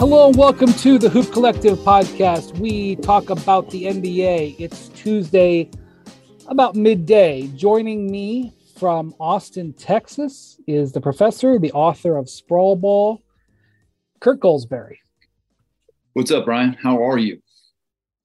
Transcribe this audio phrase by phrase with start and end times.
[0.00, 2.58] Hello and welcome to the Hoop Collective podcast.
[2.58, 4.56] We talk about the NBA.
[4.58, 5.70] It's Tuesday,
[6.46, 7.48] about midday.
[7.48, 13.22] Joining me from Austin, Texas, is the professor, the author of Sprawl Ball,
[14.20, 14.96] Kirk Goldsberry.
[16.14, 16.78] What's up, Brian?
[16.82, 17.42] How are you?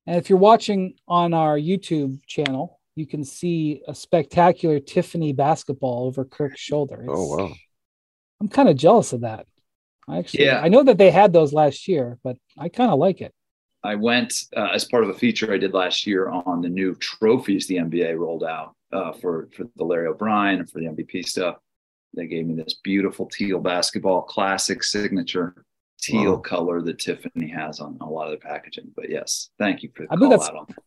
[0.07, 6.05] And if you're watching on our YouTube channel, you can see a spectacular Tiffany basketball
[6.05, 7.05] over Kirk's shoulder.
[7.09, 7.53] Oh, it's, Oh wow!
[8.39, 9.45] I'm kind of jealous of that.
[10.07, 10.61] I actually, Yeah.
[10.61, 13.33] I know that they had those last year, but I kind of like it.
[13.83, 16.95] I went uh, as part of a feature I did last year on the new
[16.95, 21.23] trophies the NBA rolled out uh, for for the Larry O'Brien and for the MVP
[21.27, 21.57] stuff.
[22.15, 25.65] They gave me this beautiful teal basketball, classic signature
[26.01, 26.37] teal Wow.
[26.39, 28.91] color that Tiffany has on a lot of their packaging.
[28.95, 30.77] But yes, thank you for the I call out on that.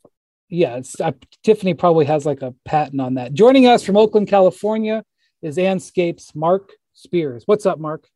[0.49, 1.13] Yeah, it's, uh,
[1.45, 3.33] Tiffany probably has like a patent on that.
[3.35, 5.05] Joining us from Oakland, California,
[5.43, 7.43] is Andscape's Mark Spears.
[7.47, 8.09] What's up, Mark?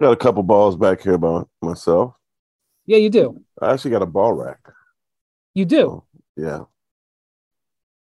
[0.00, 2.14] Got a couple balls back here by myself.
[2.84, 3.42] Yeah, you do.
[3.60, 4.60] I actually got a ball rack.
[5.54, 6.04] You do.
[6.36, 6.64] Yeah.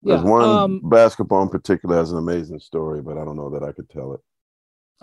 [0.03, 0.17] Yeah.
[0.17, 3.63] There's one Um, basketball in particular has an amazing story, but I don't know that
[3.63, 4.21] I could tell it.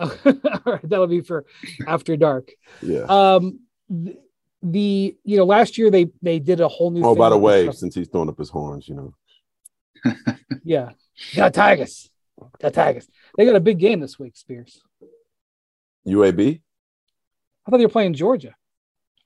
[0.00, 1.46] All right, that'll be for
[1.86, 2.50] after dark.
[2.82, 3.02] Yeah.
[3.02, 4.16] Um, the,
[4.62, 7.04] the you know last year they they did a whole new.
[7.04, 9.14] oh, by the way, since he's throwing up his horns, you know.
[10.64, 10.90] yeah,
[11.34, 12.10] got Tigers,
[12.60, 13.08] got Tigers.
[13.36, 14.80] They got a big game this week, Spears.
[16.06, 16.60] UAB?
[17.66, 18.54] I thought they were playing Georgia,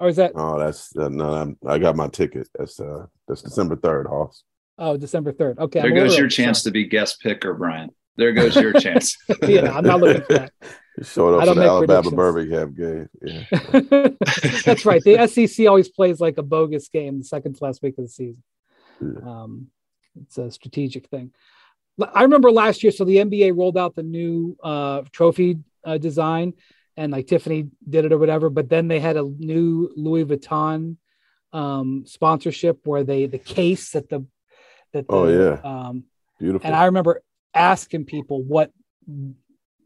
[0.00, 1.32] or is that Oh, that's uh, no.
[1.32, 2.48] I'm, I got my ticket.
[2.58, 4.42] That's uh, that's December third, Hoss.
[4.78, 5.58] oh December third?
[5.58, 7.90] Okay, There I'm goes your early, chance to be guest picker, Brian.
[8.16, 9.16] There goes your chance.
[9.42, 10.52] yeah, I'm not looking for that.
[10.96, 12.14] He showed I up don't for the Alabama predictions.
[12.14, 13.08] Birmingham game.
[13.20, 14.08] Yeah.
[14.64, 15.02] That's right.
[15.02, 18.08] The SEC always plays like a bogus game the second to last week of the
[18.08, 18.44] season.
[19.00, 19.18] Yeah.
[19.28, 19.66] Um,
[20.22, 21.32] it's a strategic thing.
[22.00, 26.54] I remember last year, so the NBA rolled out the new uh, trophy uh, design,
[26.96, 28.50] and like Tiffany did it or whatever.
[28.50, 30.96] But then they had a new Louis Vuitton
[31.52, 34.24] um, sponsorship where they the case that the
[34.92, 35.60] that the, Oh, yeah.
[35.64, 36.04] um,
[36.38, 36.66] Beautiful.
[36.66, 37.22] and I remember
[37.54, 38.70] asking people what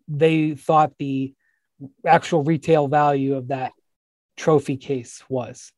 [0.07, 1.35] they thought the
[2.07, 3.73] actual retail value of that
[4.37, 5.73] trophy case was.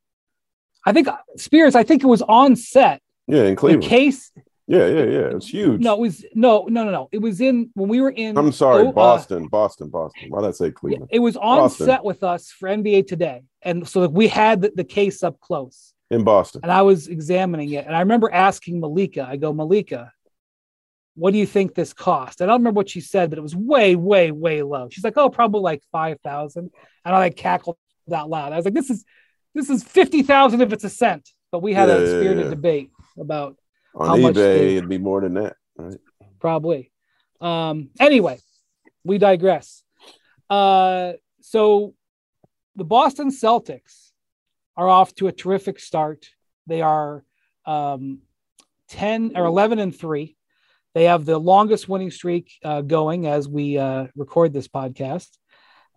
[0.87, 3.03] I think Spears, I think it was on set.
[3.26, 3.84] yeah, in The Cleveland.
[3.84, 4.32] case,
[4.70, 5.36] yeah, yeah, yeah.
[5.36, 5.81] It's huge.
[5.82, 7.08] no, it was no, no, no, no.
[7.12, 8.38] It was in when we were in.
[8.38, 10.31] I'm sorry, oh, uh, Boston, Boston, Boston.
[10.31, 11.10] Why did I say yeah, Cleveland?
[11.12, 11.86] it was on Boston.
[11.86, 15.92] set with us for NBA Today, and so we had the, the case up close,
[16.10, 16.60] In Boston.
[16.62, 19.26] and I was examining it, and I remember asking Malika.
[19.28, 20.12] I go, Malika,
[21.16, 22.41] what do you think this cost?
[22.41, 24.88] And I don't remember what she said, but it was way, way, way low.
[24.91, 26.70] She's like, oh, probably like five thousand,
[27.04, 27.76] and I like cackled
[28.12, 28.52] out loud.
[28.52, 29.04] I was like, this is
[29.54, 31.28] this is fifty thousand if it's a cent.
[31.52, 32.50] But we had Yeah, a yeah, spirited yeah.
[32.50, 33.56] debate about
[33.95, 35.56] On eBay, they- it'd be more than that.
[35.77, 35.99] Right?
[36.39, 36.91] probably.
[37.41, 38.39] Um, anyway,
[39.05, 39.83] we digress.
[40.49, 41.95] Uh, so
[42.77, 44.11] the Boston Celtics
[44.77, 46.27] are off to a terrific start.
[46.67, 47.25] They are
[47.67, 48.21] um,
[48.89, 50.37] 10 or 11 and 3.
[50.95, 55.29] They have the longest winning streak uh, going as we uh, record this podcast.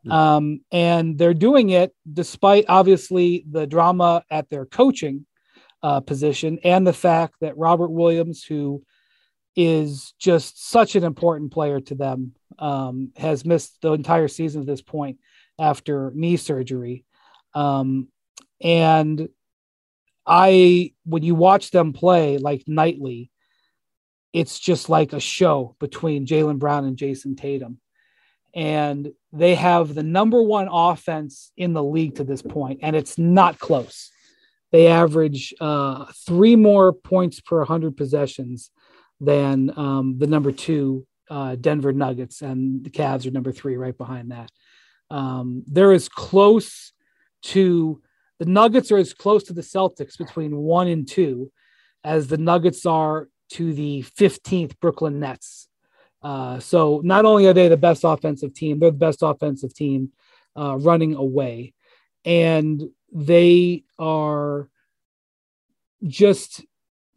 [0.09, 5.25] Um, and they're doing it despite obviously the drama at their coaching
[5.83, 8.83] uh, position and the fact that Robert Williams, who
[9.55, 14.67] is just such an important player to them, um, has missed the entire season at
[14.67, 15.19] this point
[15.59, 17.05] after knee surgery.
[17.53, 18.07] Um,
[18.61, 19.29] and
[20.25, 23.29] I, when you watch them play like nightly,
[24.31, 27.79] it's just like a show between Jaylen Brown and Jayson Tatum.
[28.55, 33.17] And they have the number one offense in the league to this point, and it's
[33.17, 34.11] not close.
[34.73, 38.71] They average uh, three more points per 100 possessions
[39.21, 43.97] than um, the number two uh, Denver Nuggets, and the Cavs are number three right
[43.97, 44.51] behind that.
[45.11, 46.91] Um, they're as close
[47.43, 48.01] to
[48.39, 51.51] the Nuggets are as close to the Celtics between one and two
[52.03, 55.67] as the Nuggets are to the 15th Brooklyn Nets.
[56.23, 60.11] Uh, so not only are they the best offensive team, they're the best offensive team
[60.57, 61.73] uh, running away.
[62.25, 62.81] And
[63.13, 64.67] they are
[66.05, 66.65] just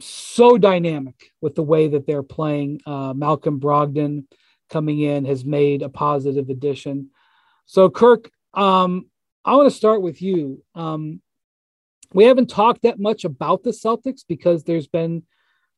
[0.01, 2.81] so dynamic with the way that they're playing.
[2.87, 4.25] Uh, Malcolm Brogdon
[4.69, 7.11] coming in has made a positive addition.
[7.65, 9.07] So, Kirk, um,
[9.45, 10.63] I want to start with you.
[10.75, 11.23] Um,
[12.13, 15.23] we haven't talked that much about the Celtics because there's been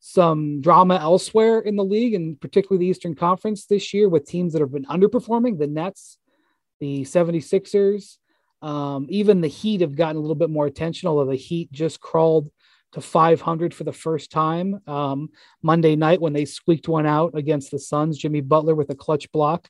[0.01, 4.53] some drama elsewhere in the league, and particularly the Eastern Conference this year with teams
[4.53, 6.19] that have been underperforming the Nets,
[6.81, 8.19] the 76ers.
[8.63, 12.01] Um, even the Heat have gotten a little bit more attention, although the Heat just
[12.01, 12.51] crawled
[12.93, 15.29] to 500 for the first time um,
[15.63, 18.19] Monday night when they squeaked one out against the Suns.
[18.19, 19.69] Jimmy Butler with a clutch block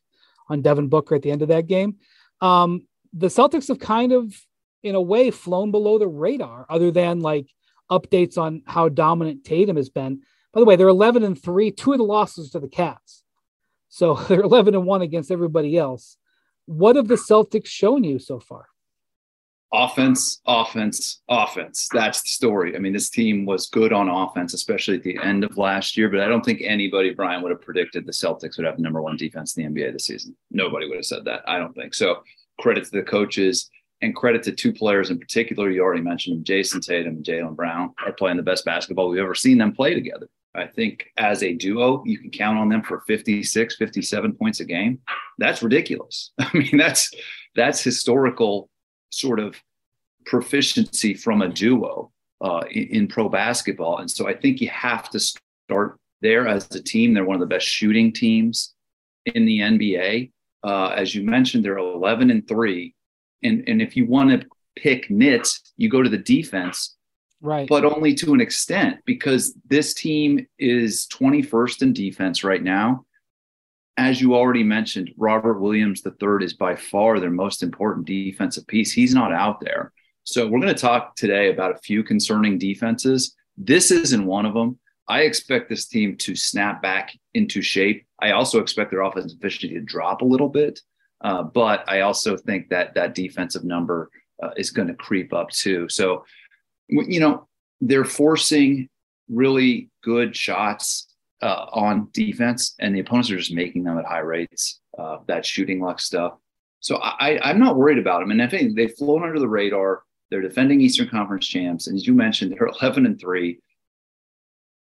[0.49, 1.97] on Devin Booker at the end of that game.
[2.41, 4.33] Um, the Celtics have kind of
[4.83, 7.49] in a way, flown below the radar, other than like
[7.91, 10.23] updates on how dominant Tatum has been.
[10.53, 13.23] By the way, they're 11 and three, two of the losses to the Cavs.
[13.89, 16.17] So they're 11 and one against everybody else.
[16.67, 18.67] What have the Celtics shown you so far?
[19.73, 21.89] Offense, offense, offense.
[21.93, 22.75] That's the story.
[22.75, 26.09] I mean, this team was good on offense, especially at the end of last year.
[26.09, 29.03] But I don't think anybody, Brian, would have predicted the Celtics would have the number
[29.03, 30.35] one defense in the NBA this season.
[30.51, 31.43] Nobody would have said that.
[31.47, 32.23] I don't think so.
[32.61, 33.69] Credit to the coaches
[34.01, 35.71] and credit to two players in particular.
[35.71, 39.21] You already mentioned them, Jayson Tatum and Jaylen Brown are playing the best basketball we've
[39.21, 40.29] ever seen them play together.
[40.55, 44.65] I think as a duo, you can count on them for 56, 57 points a
[44.65, 45.01] game.
[45.39, 46.33] That's ridiculous.
[46.39, 47.13] I mean, that's
[47.55, 48.71] that's historical
[49.11, 49.57] sort of
[50.27, 53.99] proficiency from a duo uh, in, in, pro basketball.
[53.99, 57.15] And so I think you have to start there as a team.
[57.15, 58.75] They're one of the best shooting teams
[59.27, 60.33] in the NBA.
[60.63, 62.95] Uh, as you mentioned, they're 11 and three.
[63.43, 64.47] And, and if you want to
[64.77, 66.97] pick nits, you go to the defense.
[67.41, 67.69] Right.
[67.69, 73.05] But only to an extent because this team is 21st in defense right now
[73.99, 78.93] as you already mentioned, Robert Williams III is by far their most important defensive piece.
[78.93, 79.93] He's not out there.
[80.23, 83.35] So we're going to talk today about a few concerning defenses.
[83.57, 84.79] This isn't one of them.
[85.09, 88.07] I expect this team to snap back into shape.
[88.21, 90.81] I also expect their offensive efficiency to drop a little bit,
[91.23, 94.11] uh, but I also think that that defensive number
[94.41, 95.89] uh, is going to creep up too.
[95.89, 96.25] So,
[96.89, 97.49] you know,
[97.81, 98.89] they're forcing
[99.29, 101.08] really good shots
[101.43, 104.81] uh, on defense, and the opponents are just making them at high rates.
[104.99, 106.35] Uh, that shooting luck stuff.
[106.81, 108.31] So I, I'm not worried about them.
[108.31, 110.03] And if anything, they've flown under the radar.
[110.31, 113.61] They're defending Eastern Conference champs, and as you mentioned, they're 11 and three.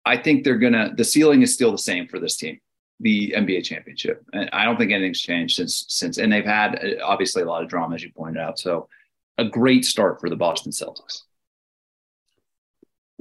[0.05, 0.93] I think they're gonna.
[0.95, 2.59] The ceiling is still the same for this team,
[2.99, 4.23] the NBA championship.
[4.33, 6.17] And I don't think anything's changed since since.
[6.17, 8.57] And they've had uh, obviously a lot of drama, as you pointed out.
[8.57, 8.89] So
[9.37, 11.21] a great start for the Boston Celtics.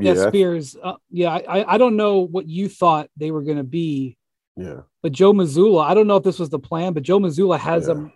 [0.03, 0.77] Yeah, Spears.
[0.83, 4.17] Uh, yeah, I, I don't know what you thought they were going to be.
[4.57, 4.81] Yeah.
[5.03, 7.83] But Joe Mazzulla, I don't know if this was the plan, but Joe Mazzulla has
[7.83, 7.95] yeah.
[7.95, 8.13] them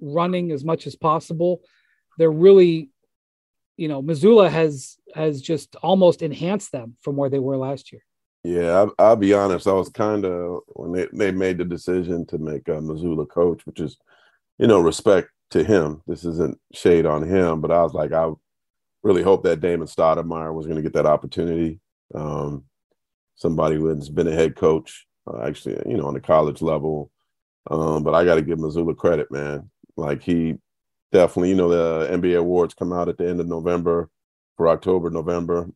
[0.00, 1.60] running as much as possible.
[2.18, 2.90] They're really,
[3.76, 8.02] you know, Mazzulla has has just almost enhanced them from where they were last year.
[8.44, 9.66] Yeah, I'll, I'll be honest.
[9.66, 13.64] I was kind of when they, they made the decision to make uh, Mazzulla coach,
[13.66, 13.96] which is,
[14.58, 16.02] you know, respect to him.
[16.06, 18.32] This isn't shade on him, but I was like, I
[19.02, 21.80] really hope that Damon Stoudamire was going to get that opportunity.
[22.14, 22.64] Um,
[23.36, 27.10] somebody who has been a head coach, uh, actually, you know, on the college level.
[27.70, 29.70] Um, but I got to give Mazzulla credit, man.
[29.96, 30.56] Like he
[31.10, 34.08] definitely, you know, the NBA awards come out at the end of November
[34.56, 35.68] for October, November.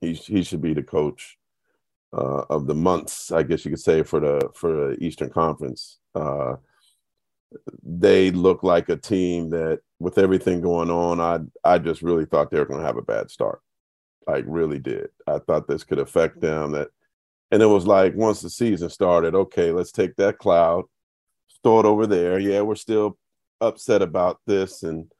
[0.00, 1.38] He he should be the coach
[2.12, 5.98] uh, of the months, I guess you could say, for the for the Eastern Conference.
[6.14, 6.56] Uh,
[7.82, 12.50] they look like a team that with everything going on, I I just really thought
[12.50, 13.60] they were going to have a bad start.
[14.26, 15.08] Like really did.
[15.26, 16.72] I thought this could affect them.
[16.72, 16.88] That,
[17.50, 20.84] and it was like once the season started, okay, let's take that cloud,
[21.48, 22.38] store it over there.
[22.38, 23.18] Yeah, we're still
[23.60, 25.10] upset about this, and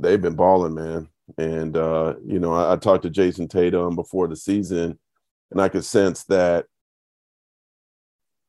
[0.00, 1.08] they've been balling, man.
[1.38, 4.98] And uh, you know, I, I talked to Jayson Tatum before the season,
[5.50, 6.66] and I could sense that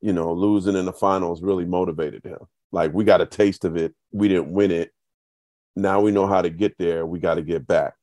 [0.04, 2.40] you know, losing in the finals really motivated him.
[2.74, 3.94] Like we got a taste of it.
[4.12, 4.92] We didn't win it.
[5.76, 7.06] Now we know how to get there.
[7.06, 7.94] We got to get back.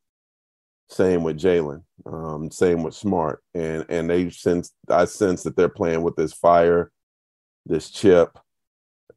[0.89, 1.83] Same with Jaylen.
[2.05, 3.43] Um, same with Smart.
[3.53, 6.91] And and they sense I sense that they're playing with this fire,
[7.65, 8.39] this chip.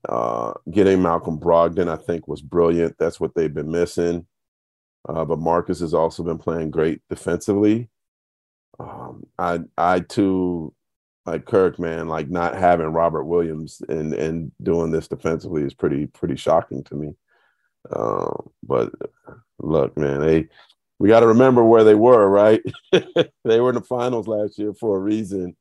[0.07, 2.97] Uh, getting Malcolm Brogdon, I think, was brilliant.
[2.99, 4.27] That's what they've been missing.
[5.09, 7.89] Uh, but Marcus has also been playing great defensively.
[8.79, 10.75] Um, I I too
[11.27, 16.07] like Kirk, man, like not having Robert Williams and and doing this defensively is pretty
[16.07, 17.15] pretty shocking to me.
[17.95, 18.93] Um, but
[19.59, 20.49] look, man, they
[20.99, 22.63] we got to remember where they were, right?
[22.93, 25.57] they were in the finals last year for a reason,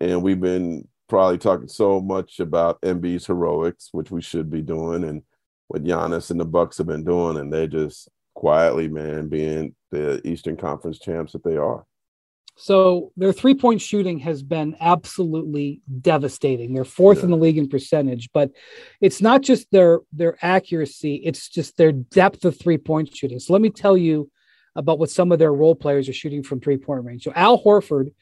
[0.00, 5.04] and we've been probably talking so much about Embiid's heroics, which we should be doing,
[5.04, 5.22] and
[5.68, 10.20] what Giannis and the Bucks have been doing, and they're just quietly, man, being the
[10.26, 11.84] Eastern Conference champs that they are.
[12.60, 16.74] So their three point shooting has been absolutely devastating.
[16.74, 17.24] They're fourth yeah.
[17.24, 18.50] in the league in percentage, but
[19.00, 23.38] it's not just their their accuracy; it's just their depth of three point shooting.
[23.38, 24.28] So let me tell you
[24.74, 27.22] about what some of their role players are shooting from three point range.
[27.22, 28.12] So Al Horford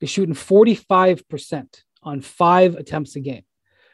[0.00, 3.44] is shooting forty five percent on five attempts a game.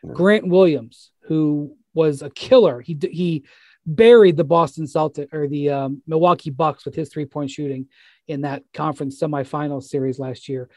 [0.02, 0.12] Yeah.
[0.14, 3.44] Grant Williams, who was a killer, he he
[3.84, 7.88] buried the Boston Celtics or the um, Milwaukee Bucks with his three point shooting
[8.28, 10.68] in that conference semifinal series last year.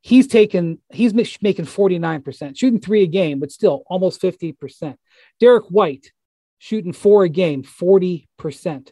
[0.00, 4.96] He's taken, he's making 49%, shooting three a game, but still almost 50%.
[5.40, 6.12] Derrick White
[6.58, 8.90] shooting four a game, 40%.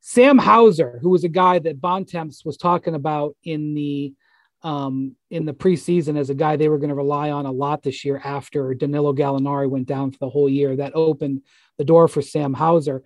[0.00, 4.14] Sam Hauser, who was a guy that Bontemps was talking about in the
[4.62, 7.82] um, in the preseason as a guy they were going to rely on a lot
[7.82, 10.76] this year after Danilo Gallinari went down for the whole year.
[10.76, 11.42] That opened
[11.78, 13.02] the door for Sam Hauser.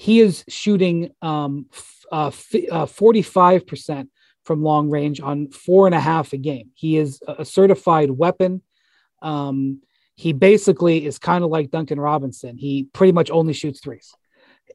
[0.00, 4.08] He is shooting um, f- uh, f- uh, 45%
[4.46, 6.70] from long range on four and a half a game.
[6.72, 8.62] He is a certified weapon.
[9.20, 9.82] Um,
[10.14, 12.56] he basically is kind of like Duncan Robinson.
[12.56, 14.14] He pretty much only shoots threes.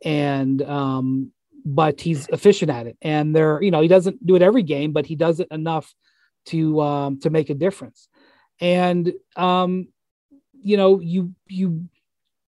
[0.03, 1.31] And um,
[1.65, 2.95] but he's efficient at it.
[3.01, 5.91] And there, you know, he doesn't do it every game, but he does it enough
[6.47, 8.09] to um, to make a difference.
[8.61, 9.87] And um,
[10.53, 11.89] you know, you you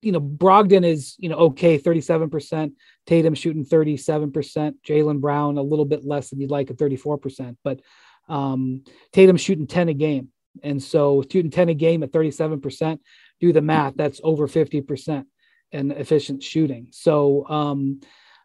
[0.03, 2.73] you know, Brogdon is you know okay, thirty seven percent.
[3.05, 4.77] Tatum shooting thirty seven percent.
[4.83, 7.81] Jaylen Brown a little bit less than you'd like at thirty four percent, but
[8.29, 10.29] um, Tatum shooting ten a game.
[10.61, 12.99] And so shooting 10 a game at 37%,
[13.39, 15.25] do the math, that's over 50%
[15.71, 16.89] in efficient shooting.
[16.91, 18.01] So, um,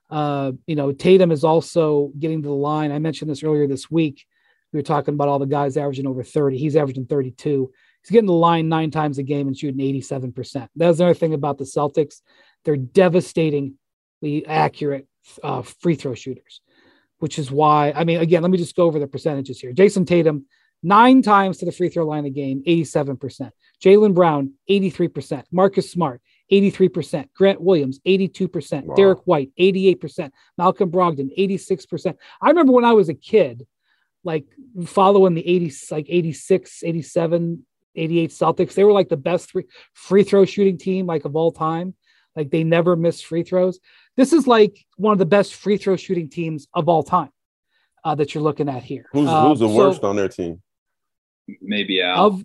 [0.08, 2.92] uh, you know, Tatum is also getting to the line.
[2.92, 4.24] I mentioned this earlier this week
[4.72, 6.58] we were talking about all the guys averaging over 30.
[6.58, 7.72] He's averaging 32.
[8.08, 10.68] He's getting the line nine times a game and shooting 87%.
[10.74, 12.22] That's another thing about the Celtics.
[12.64, 13.76] They're devastatingly
[14.46, 15.06] accurate
[15.42, 16.62] uh, free throw shooters,
[17.18, 19.74] which is why, I mean, again, let me just go over the percentages here.
[19.74, 20.46] Jayson Tatum,
[20.82, 23.50] nine times to the free throw line a game, 87%.
[23.84, 25.44] Jaylen Brown, 83%.
[25.52, 27.28] Marcus Smart, 83%.
[27.34, 28.84] Grant Williams, 82%.
[28.84, 28.94] Wow.
[28.94, 30.30] Derrick White, 88%.
[30.56, 32.16] Malcolm Brogdon, 86%.
[32.40, 33.66] I remember when I was a kid,
[34.24, 34.46] like
[34.86, 37.66] following the 80s, like 86, 87,
[37.98, 38.74] 88 Celtics.
[38.74, 41.94] They were like the best free, free throw shooting team like of all time.
[42.36, 43.80] Like they never missed free throws.
[44.16, 47.30] This is like one of the best free throw shooting teams of all time
[48.04, 49.06] uh, that you're looking at here.
[49.12, 50.62] Who's, uh, who's the worst on their team?
[51.60, 52.26] Maybe Al.
[52.26, 52.44] Of,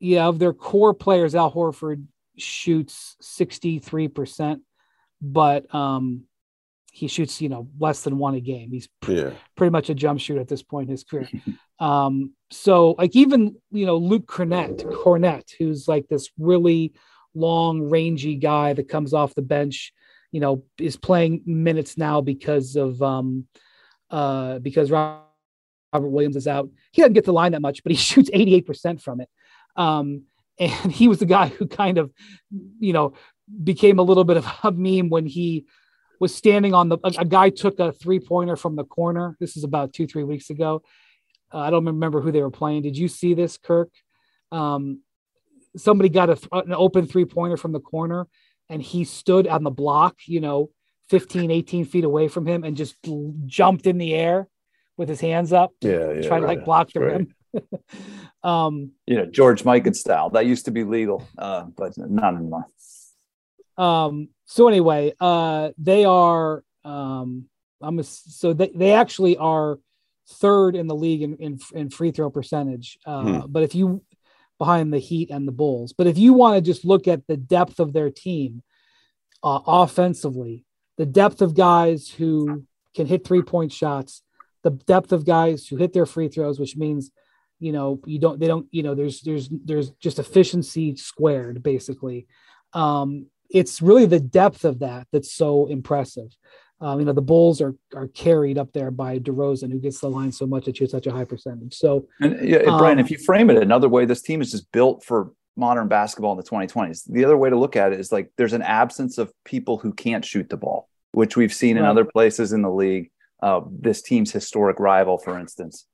[0.00, 2.04] yeah, of their core players, Al Horford
[2.36, 4.60] shoots 63%,
[5.20, 6.24] but um,
[6.94, 8.70] he shoots, you know, less than one a game.
[8.70, 9.30] He's pr- yeah.
[9.56, 11.28] pretty much a jump shooter at this point in his career.
[11.80, 16.92] um, so like even you know Luke Kornet, Kornet, who's like this really
[17.34, 19.92] long, rangy guy that comes off the bench,
[20.32, 23.46] you know, is playing minutes now because of um,
[24.10, 25.24] uh, because Robert
[25.94, 26.68] Williams is out.
[26.92, 29.30] He doesn't get the line that much, but he shoots 88% from it.
[29.76, 30.24] Um,
[30.58, 32.12] and he was the guy who kind of,
[32.78, 33.14] you know,
[33.64, 35.64] became a little bit of a meme when he
[36.22, 39.36] was standing on the a, a guy took a three pointer from the corner.
[39.40, 40.82] This is about two three weeks ago.
[41.52, 42.82] Uh, I don't remember who they were playing.
[42.82, 43.90] Did you see this, Kirk?
[44.52, 45.00] Um,
[45.76, 48.28] somebody got a, an open three pointer from the corner,
[48.70, 50.70] and he stood on the block, you know,
[51.10, 52.94] 15, 18 feet away from him, and just
[53.46, 54.46] jumped in the air
[54.96, 55.72] with his hands up.
[55.80, 56.54] Yeah, yeah trying right.
[56.54, 57.34] to like block the rim.
[58.44, 60.30] um, you know, George Mikan style.
[60.30, 62.66] That used to be legal, uh, but not anymore.
[63.76, 67.46] Um, so anyway, uh, they are um,
[67.82, 69.78] I'm a, so they, they actually are
[70.28, 72.98] third in the league in, in, in free throw percentage.
[73.04, 73.40] Uh, hmm.
[73.48, 74.02] But if you
[74.58, 77.36] behind the Heat and the Bulls, but if you want to just look at the
[77.36, 78.62] depth of their team
[79.42, 80.64] uh, offensively,
[80.96, 82.64] the depth of guys who
[82.94, 84.22] can hit three point shots,
[84.62, 87.10] the depth of guys who hit their free throws, which means
[87.58, 92.26] you know you don't they don't you know there's there's there's just efficiency squared basically
[92.72, 96.36] um it's really the depth of that that's so impressive.
[96.80, 100.10] Um, you know, the Bulls are are carried up there by DeRozan, who gets the
[100.10, 101.74] line so much that you have such a high percentage.
[101.74, 104.70] So, and yeah, Brian, um, if you frame it another way, this team is just
[104.72, 107.04] built for modern basketball in the 2020s.
[107.08, 109.92] The other way to look at it is like there's an absence of people who
[109.92, 111.82] can't shoot the ball, which we've seen right.
[111.82, 113.10] in other places in the league.
[113.40, 115.86] Uh, this team's historic rival, for instance,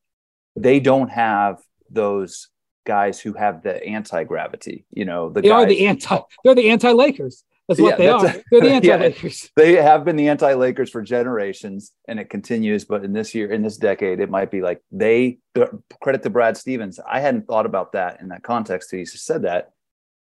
[0.57, 1.59] they don't have
[1.91, 2.49] those
[2.89, 4.85] guys who have the anti gravity.
[4.91, 6.19] You know, the they guys, are the anti.
[6.43, 7.45] They're the anti Lakers.
[7.69, 8.41] That's what yeah, they that's are.
[8.41, 9.43] A, They're the anti-Lakers.
[9.43, 12.87] Yeah, they have been the anti-Lakers for generations, and it continues.
[12.87, 15.39] But in this year, in this decade, it might be like they
[16.01, 16.99] credit to Brad Stevens.
[17.07, 18.91] I hadn't thought about that in that context.
[18.91, 19.73] He said that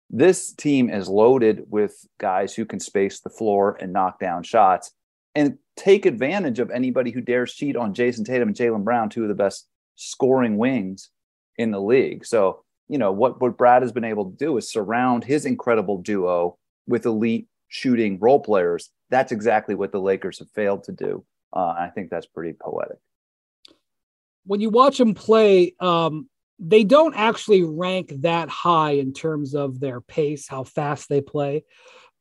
[0.09, 4.93] this team is loaded with guys who can space the floor and knock down shots
[5.35, 9.25] and take advantage of anybody who dares cheat on Jayson Tatum and Jaylen Brown, two
[9.25, 11.11] of the best scoring wings
[11.59, 12.25] in the league.
[12.27, 15.99] So, you know, what, what Brad has been able to do is surround his incredible
[15.99, 18.91] duo with elite shooting role players.
[19.11, 21.25] That's exactly what the Lakers have failed to do.
[21.53, 22.99] Uh, I think that's pretty poetic.
[24.45, 29.81] When you watch them play, um, they don't actually rank that high in terms of
[29.81, 31.65] their pace, how fast they play.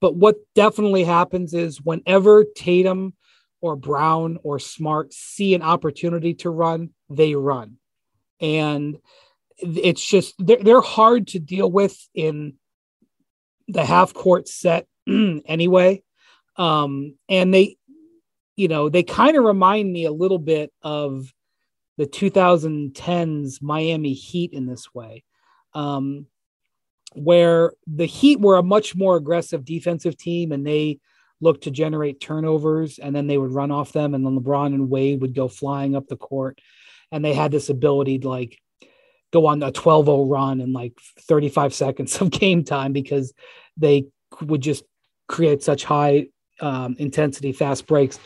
[0.01, 3.13] But what definitely happens is whenever Tatum
[3.62, 7.77] or Brown or Smart see an opportunity to run, they run.
[8.42, 8.98] And
[9.60, 12.56] it's just, they're, they're hard to deal with in
[13.68, 16.04] the half court set anyway.
[16.58, 17.78] Um, and they
[18.56, 21.34] you know, they kind of remind me a little bit of
[21.98, 25.24] the 2010s Miami Heat in this way,
[25.74, 26.28] um,
[27.14, 31.00] where the Heat were a much more aggressive defensive team and they
[31.42, 34.90] looked to generate turnovers and then they would run off them and then LeBron and
[34.90, 36.60] Wade would go flying up the court
[37.12, 38.58] and they had this ability to like
[39.32, 43.34] go on a 12-0 run in like 35 seconds of game time because
[43.77, 44.05] they
[44.41, 44.84] would just
[45.27, 46.27] create such high
[46.62, 48.20] um, intensity fast breaks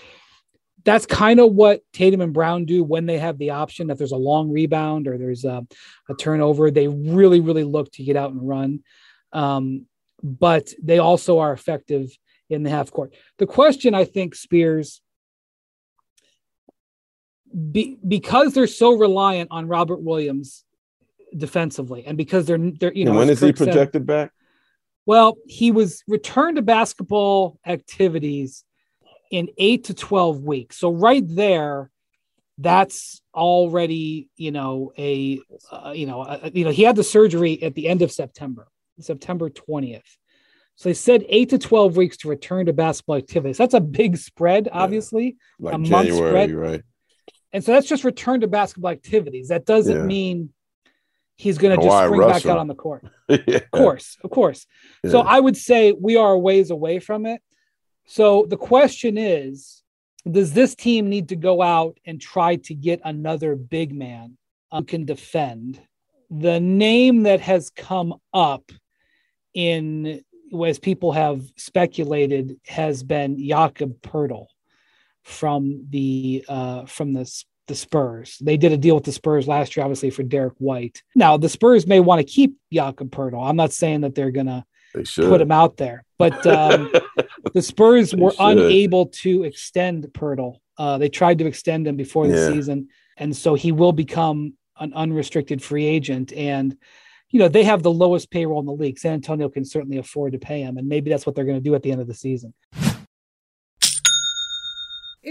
[0.83, 3.89] that's kind of what Tatum and Brown do when they have the option.
[3.89, 5.65] If there's a long rebound or there's a,
[6.09, 8.83] a turnover, they really, really look to get out and run.
[9.33, 9.85] Um,
[10.23, 12.09] but they also are effective
[12.49, 13.13] in the half court.
[13.37, 15.01] The question, I think, Spears,
[17.71, 20.63] be, because they're so reliant on Robert Williams
[21.35, 24.31] defensively, and because they're they're you know when is Kirk he projected said, back?
[25.05, 28.63] Well, he was returned to basketball activities
[29.31, 30.77] in eight to 12 weeks.
[30.77, 31.89] So, right there,
[32.59, 35.39] that's already, you know, a,
[35.71, 38.67] uh, you know, a, you know, he had the surgery at the end of September,
[38.99, 40.01] September 20th.
[40.75, 43.57] So they said eight to 12 weeks to return to basketball activities.
[43.57, 46.51] That's a big spread, obviously, Like a month January, spread.
[46.51, 46.83] right?
[47.51, 49.47] And so that's just return to basketball activities.
[49.47, 50.03] That doesn't Yeah.
[50.05, 50.53] mean
[51.39, 53.05] he's going to just spring back out on the court.
[53.29, 53.37] yeah.
[53.55, 54.67] Of course, of course.
[55.07, 57.41] So I would say we are a ways away from it.
[58.05, 59.81] So the question is
[60.29, 64.37] Does this team need to go out and try to get another big man
[64.71, 65.81] who can defend?
[66.29, 68.71] The name that has come up
[69.53, 70.21] in,
[70.65, 74.47] as people have speculated, has been Jakob Poeltl
[75.23, 77.25] from the uh, from the
[77.69, 78.37] the Spurs.
[78.41, 81.01] They did a deal with the Spurs last year, obviously for Derrick White.
[81.15, 83.47] Now the Spurs may want to keep Jakob Poeltl.
[83.47, 86.91] I'm not saying that they're gonna They put him out there, but um,
[87.53, 90.57] the Spurs were unable to extend Poeltl.
[90.77, 92.47] Uh, they tried to extend him before the Yeah.
[92.47, 96.33] season, and so he will become an unrestricted free agent.
[96.33, 96.75] And
[97.29, 98.97] you know they have the lowest payroll in the league.
[98.97, 101.69] San Antonio can certainly afford to pay him, and maybe that's what they're going to
[101.69, 102.53] do at the end of the season.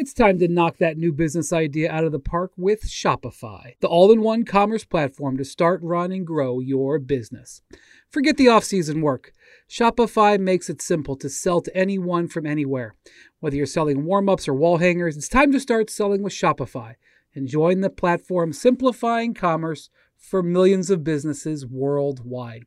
[0.00, 3.88] It's time to knock that new business idea out of the park with Shopify, the
[3.88, 7.62] all in one commerce platform to start, run, and grow your business.
[8.08, 9.32] Forget the off season work.
[9.68, 12.94] Shopify makes it simple to sell to anyone from anywhere.
[13.40, 16.94] Whether you're selling warm ups or wall hangers, it's time to start selling with Shopify
[17.34, 22.66] and join the platform simplifying commerce for millions of businesses worldwide.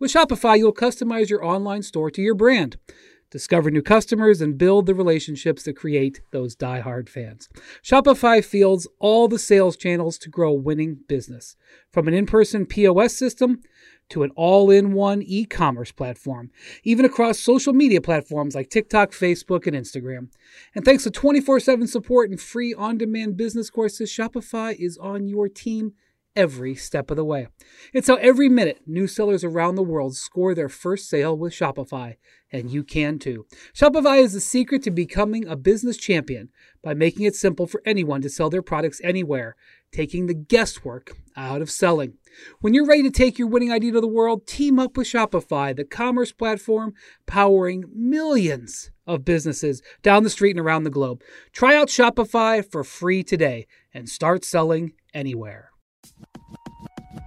[0.00, 2.76] With Shopify, you'll customize your online store to your brand
[3.32, 7.48] discover new customers, and build the relationships that create those die-hard fans.
[7.82, 11.56] Shopify fields all the sales channels to grow winning business,
[11.90, 13.60] from an in-person POS system
[14.10, 16.50] to an all-in-one e-commerce platform,
[16.84, 20.28] even across social media platforms like TikTok, Facebook, and Instagram.
[20.74, 25.94] And thanks to 24/7 support and free on-demand business courses, Shopify is on your team
[26.34, 27.46] every step of the way.
[27.92, 32.16] It's how every minute new sellers around the world score their first sale with Shopify,
[32.50, 33.46] and you can too.
[33.74, 36.48] Shopify is the secret to becoming a business champion
[36.82, 39.56] by making it simple for anyone to sell their products anywhere,
[39.92, 42.14] taking the guesswork out of selling.
[42.60, 45.76] When you're ready to take your winning idea to the world, team up with Shopify,
[45.76, 46.94] the commerce platform
[47.26, 51.22] powering millions of businesses down the street and around the globe.
[51.52, 55.71] Try out Shopify for free today and start selling anywhere.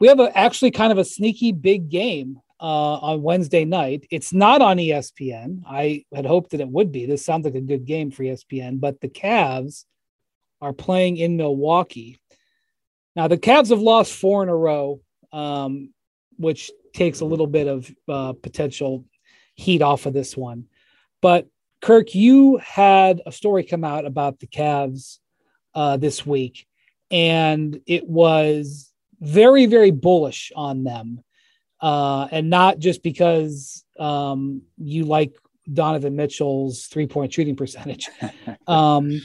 [0.00, 4.06] we have a, actually kind of a sneaky big game uh, on Wednesday night.
[4.10, 5.62] It's not on ESPN.
[5.66, 7.06] I had hoped that it would be.
[7.06, 9.84] This sounds like a good game for ESPN, but the Cavs
[10.60, 12.18] are playing in Milwaukee.
[13.14, 15.00] Now, the Cavs have lost four in a row,
[15.32, 15.92] um,
[16.38, 19.04] which takes a little bit of uh, potential
[19.54, 20.66] heat off of this one.
[21.20, 21.46] But
[21.82, 25.18] Kirk, you had a story come out about the Cavs
[25.74, 26.66] uh, this week,
[27.10, 28.89] and it was
[29.20, 31.22] very, very bullish on them.
[31.80, 35.34] Uh, and not just because um, you like
[35.72, 38.08] Donovan Mitchell's three point shooting percentage.
[38.66, 39.20] um,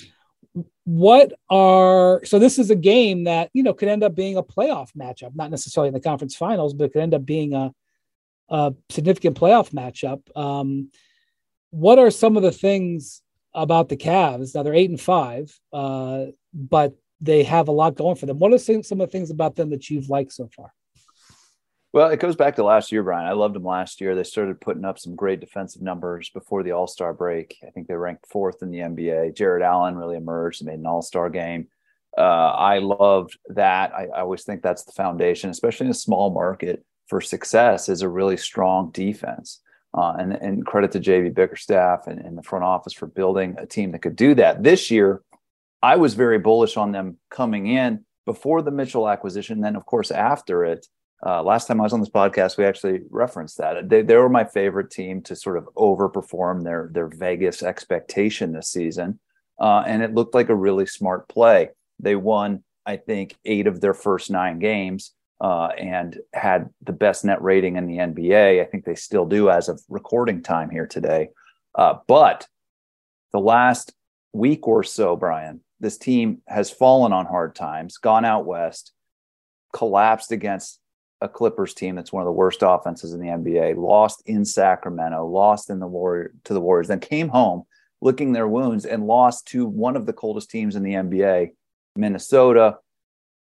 [0.86, 4.44] what are so this is a game that you know could end up being a
[4.44, 7.74] playoff matchup, not necessarily in the conference finals, but could end up being a,
[8.48, 10.22] a significant playoff matchup.
[10.38, 10.92] Um,
[11.72, 13.22] what are some of the things
[13.56, 14.54] about the Cavs.
[14.54, 18.40] Now they're eight and five, uh, but they have a lot going for them.
[18.40, 20.72] What are some of the things about them that you've liked so far?
[21.96, 23.26] Well, it goes back to last year, Brian.
[23.26, 24.16] I loved them last year.
[24.16, 27.58] They started putting up some great defensive numbers before the All Star break.
[27.66, 29.34] I think they ranked fourth in the NBA.
[29.34, 31.70] Jarrett Allen really emerged and made an All Star game.
[32.18, 33.94] Uh, I loved that.
[33.94, 38.02] I, I, always think that's the foundation, especially in a small market for success, is
[38.02, 39.62] a really strong defense.
[39.94, 43.66] Uh, and, and credit to JV Bickerstaff and, and the front office for building a
[43.66, 44.62] team that could do that.
[44.62, 45.22] This year,
[45.82, 49.62] I was very bullish on them coming in before the Mitchell acquisition.
[49.62, 50.88] Then, of course, after it,
[51.26, 54.30] uh, last time I was on this podcast, we actually referenced that they, they were
[54.30, 59.20] my favorite team to sort of overperform their their Vegas expectation this season,
[59.60, 61.70] uh, and it looked like a really smart play.
[62.00, 67.26] They won, I think, eight of their first nine games uh, and had the best
[67.26, 68.62] net rating in the NBA.
[68.62, 71.30] I think they still do as of recording time here today.
[71.74, 72.48] Uh, but
[73.32, 73.94] the last
[74.34, 78.92] week or so, Brian, this team has fallen on hard times, gone out west,
[79.72, 80.80] collapsed against
[81.22, 85.28] a Clippers team that's one of the worst offenses in the NBA, lost in Sacramento,
[85.28, 87.66] lost in the Warrior to the Warriors, then came home
[88.02, 91.52] licking their wounds and lost to one of the coldest teams in the NBA,
[91.96, 92.80] Minnesota.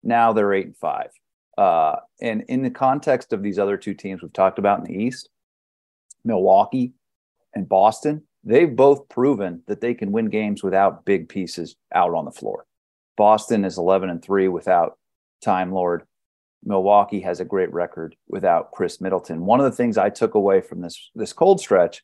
[0.03, 1.11] Now they're eight and five.
[1.57, 5.01] Uh, and in the context of these other two teams we've talked about in the
[5.01, 5.29] East,
[6.25, 6.91] Milwaukee
[7.55, 12.25] and Boston, they've both proven that they can win games without big pieces out on
[12.25, 12.65] the floor.
[13.15, 14.97] Boston is 11 and 3 without
[15.41, 16.03] Time Lord.
[16.63, 19.45] Milwaukee has a great record without Khris Middleton.
[19.45, 22.03] One of the things I took away from this this cold stretch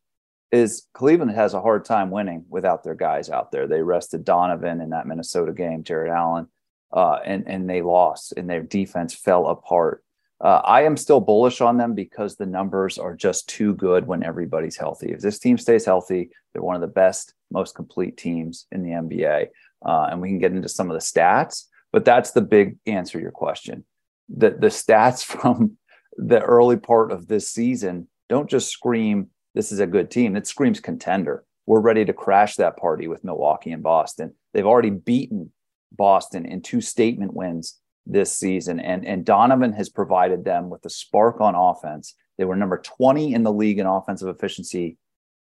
[0.52, 3.68] is Cleveland has a hard time winning without their guys out there.
[3.68, 6.48] They rested Donovan in that Minnesota game, Jarrett Allen,
[6.92, 10.04] uh, and and they lost, and their defense fell apart.
[10.42, 14.24] Uh, I am still bullish on them because the numbers are just too good when
[14.24, 15.12] everybody's healthy.
[15.12, 18.92] If this team stays healthy, they're one of the best, most complete teams in the
[18.92, 19.48] NBA.
[19.86, 23.18] Uh, and we can get into some of the stats, but that's the big answer
[23.18, 23.86] to your question
[24.30, 25.78] the the stats from
[26.18, 30.36] the early part of this season don't just scream this is a good team.
[30.36, 31.44] It screams contender.
[31.66, 34.36] We're ready to crash that party with Milwaukee and Boston.
[34.54, 35.52] They've already beaten
[35.92, 38.80] Boston in two statement wins this season.
[38.80, 42.16] And, and Donovan has provided them with a spark on offense.
[42.38, 44.98] They were number 20 in the league in offensive efficiency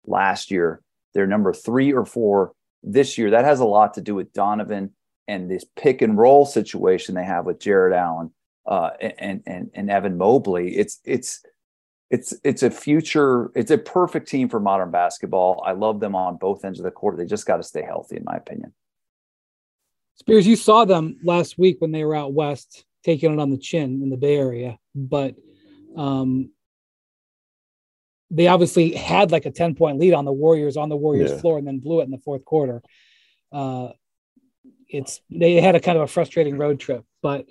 [0.05, 0.81] last year.
[1.13, 3.31] They're number three or four this year.
[3.31, 4.91] That has a lot to do with Donovan
[5.27, 8.31] and this pick and roll situation they have with Jarrett Allen
[8.65, 10.75] uh, and and and Evan Mobley.
[10.75, 11.41] It's it's
[12.09, 13.51] it's it's a future.
[13.55, 15.63] It's a perfect team for modern basketball.
[15.65, 17.17] I love them on both ends of the court.
[17.17, 18.73] They just got to stay healthy, in my opinion.
[20.15, 23.57] Spears, you saw them last week when they were out west, taking it on the
[23.57, 25.35] chin in the Bay Area, but
[25.95, 26.51] um,
[28.29, 31.37] they obviously had like a 10 point lead on the Warriors on the Warriors yeah.
[31.37, 32.81] floor and then blew it in the fourth quarter.
[33.51, 33.89] Uh,
[34.89, 37.45] it's they had a kind of a frustrating road trip, but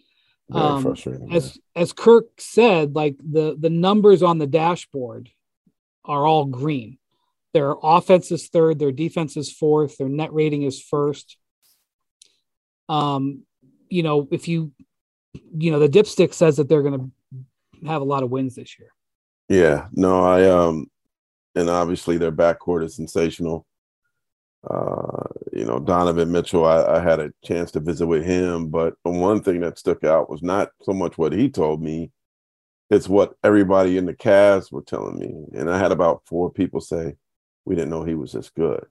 [0.50, 0.94] um.
[1.32, 5.30] As as Kirk said, like the the numbers on the dashboard
[6.04, 6.98] are all green.
[7.54, 11.36] Their offense is third, their defense is fourth, their net rating is first.
[12.88, 13.42] Um,
[13.88, 14.72] you know, if you
[15.56, 17.08] you know, the dipstick says that they're gonna
[17.86, 18.90] have a lot of wins this year.
[19.48, 20.86] Yeah, no, I um
[21.54, 23.66] and obviously their backcourt is sensational.
[24.68, 28.94] Uh, you know, Donovan Mitchell, I, I, had a chance to visit with him, but
[29.04, 32.12] the one thing that stuck out was not so much what he told me,
[32.88, 35.58] it's what everybody in the Cavs were telling me.
[35.58, 37.16] And I had about four people say,
[37.64, 38.86] We didn't know he was this good.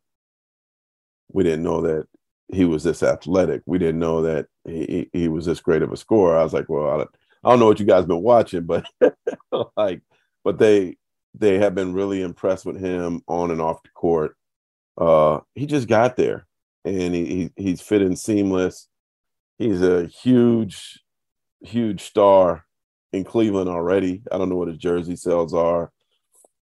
[1.32, 2.08] We didn't know that
[2.52, 3.62] he was this athletic.
[3.66, 6.38] We didn't know that he, he was this great of a scorer.
[6.38, 7.04] I was like, Well, I,
[7.48, 8.86] I don't know what you guys been watching, but
[9.78, 10.02] like,
[10.44, 10.98] but they
[11.34, 14.36] they have been really impressed with him on and off the court
[14.98, 16.46] uh, he just got there
[16.86, 18.88] and he, he he's fitting seamless.
[19.58, 21.04] He's a huge,
[21.62, 22.66] huge star
[23.14, 24.24] in Cleveland already.
[24.32, 25.92] I don't know what his jersey sales are,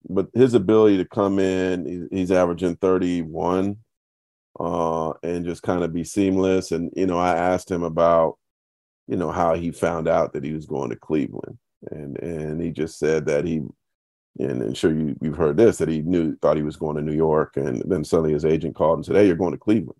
[0.09, 3.77] but his ability to come in, he's averaging 31
[4.63, 6.73] uh, and just kind of be seamless.
[6.73, 8.39] And, you know, I asked him about,
[9.09, 11.59] you know, how he found out that he was going to Cleveland.
[11.91, 13.63] And, and he just said that he
[14.39, 17.03] and I'm sure you, you've heard this that he knew thought he was going to
[17.03, 19.99] New York, and then suddenly his agent called and said, "Hey, you're going to Cleveland,"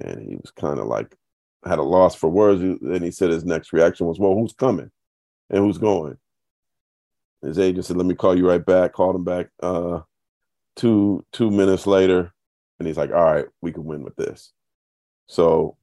[0.00, 1.16] and he was kind of like
[1.64, 2.60] had a loss for words.
[2.80, 4.90] Then he said his next reaction was, "Well, who's coming
[5.50, 6.18] and who's going?"
[7.42, 10.00] His agent said, "Let me call you right back." Called him back uh,
[10.76, 12.32] two two minutes later,
[12.78, 14.52] and he's like, "All right, we can win with this."
[15.26, 15.76] So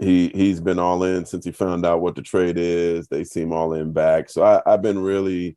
[0.00, 3.08] he he's been all in since he found out what the trade is.
[3.08, 4.28] They seem all in back.
[4.30, 5.56] So I, I've been really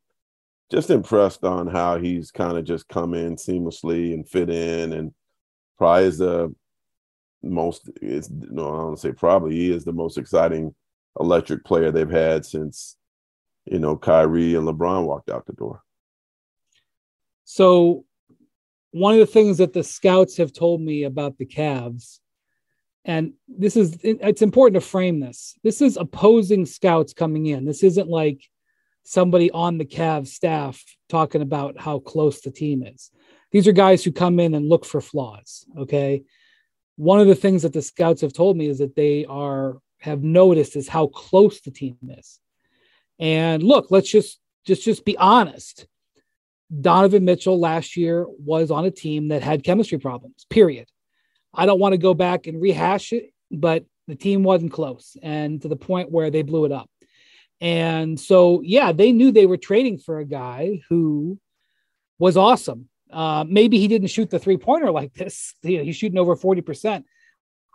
[0.72, 5.14] just impressed on how he's kind of just come in seamlessly and fit in and
[5.78, 6.54] probably is the
[7.42, 10.76] most is no, I don't want to say probably he is the most exciting
[11.20, 12.98] electric player they've had since
[13.66, 15.82] you know Kyrie and LeBron walked out the door.
[17.46, 18.06] So
[18.98, 22.20] one of the things that the scouts have told me about the Cavs,
[23.06, 25.56] and this is it's important to frame this.
[25.64, 27.66] This is opposing scouts coming in.
[27.66, 28.42] This isn't like
[29.04, 33.10] somebody on the Cavs staff talking about how close the team is.
[33.52, 35.66] These are guys who come in and look for flaws.
[35.78, 36.24] Okay.
[36.98, 40.24] One of the things that the scouts have told me is that they are have
[40.24, 42.40] noticed is how close the team is.
[43.20, 45.88] And look, let's just just just be honest.
[46.82, 50.46] Donovan Mitchell last year was on a team that had chemistry problems.
[50.50, 50.88] Period.
[51.54, 55.62] I don't want to go back and rehash it, but the team wasn't close and
[55.62, 56.90] to the point where they blew it up.
[57.60, 61.40] And so, yeah, they knew they were trading for a guy who
[62.20, 62.90] was awesome.
[63.12, 65.56] Uh, maybe he didn't shoot the three pointer like this.
[65.64, 67.04] You know, he's shooting over 40%.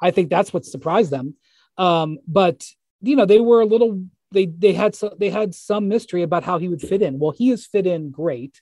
[0.01, 1.35] I think that's what surprised them.
[1.79, 2.65] Um, but,
[3.01, 6.45] you know, they were a little, they, they had, so, they had some mystery about
[6.45, 7.19] how he would fit in.
[7.19, 8.61] Well, he has fit in great.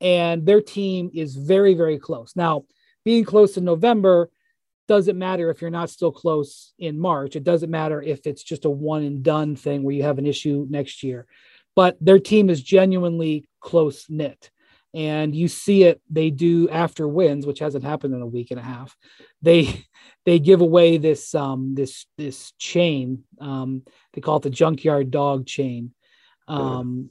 [0.00, 2.34] And their team is very, very close.
[2.36, 2.64] Now,
[3.04, 4.30] being close in November,
[4.86, 7.36] doesn't matter if you're not still close in March.
[7.36, 10.26] It doesn't matter if it's just a one and done thing where you have an
[10.26, 11.26] issue next year.
[11.74, 14.50] But their team is genuinely close knit.
[14.92, 18.60] And you see it, they do after wins, which hasn't happened in a week and
[18.60, 18.96] a half.
[19.42, 19.84] They
[20.24, 23.24] they give away this um this this chain.
[23.40, 25.92] Um, they call it the junkyard dog chain.
[26.46, 27.10] Um.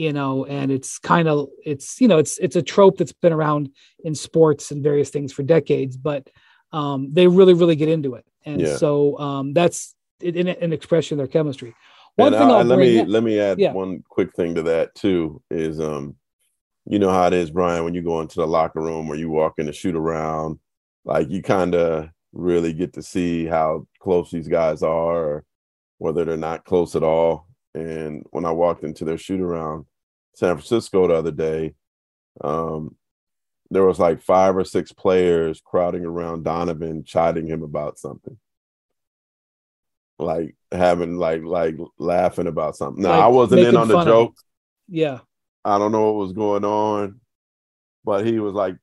[0.00, 3.34] You know, and it's kind of it's you know, it's it's a trope that's been
[3.34, 3.68] around
[4.02, 6.30] in sports and various things for decades, but
[6.72, 8.24] um, they really, really get into it.
[8.46, 8.76] And yeah.
[8.76, 11.74] so um, that's an, an, expression of their chemistry.
[12.16, 13.72] One and thing I, let me let me add yeah.
[13.72, 16.16] one quick thing to that too is um,
[16.86, 19.28] you know how it is, Brian, when you go into the locker room or you
[19.28, 20.60] walk in to shoot around,
[21.04, 25.44] like you kind of really get to see how close these guys are, or
[25.98, 27.48] whether they're not close at all.
[27.74, 29.84] And when I walked into their shoot around
[30.40, 31.74] San Francisco the other day,
[32.40, 32.96] um,
[33.70, 38.38] there was like five or six players crowding around Donovan, chiding him about something.
[40.18, 43.02] Like having like like laughing about something.
[43.02, 44.34] Now like I wasn't in on the joke.
[44.88, 45.18] Yeah.
[45.62, 47.20] I don't know what was going on,
[48.02, 48.76] but he was like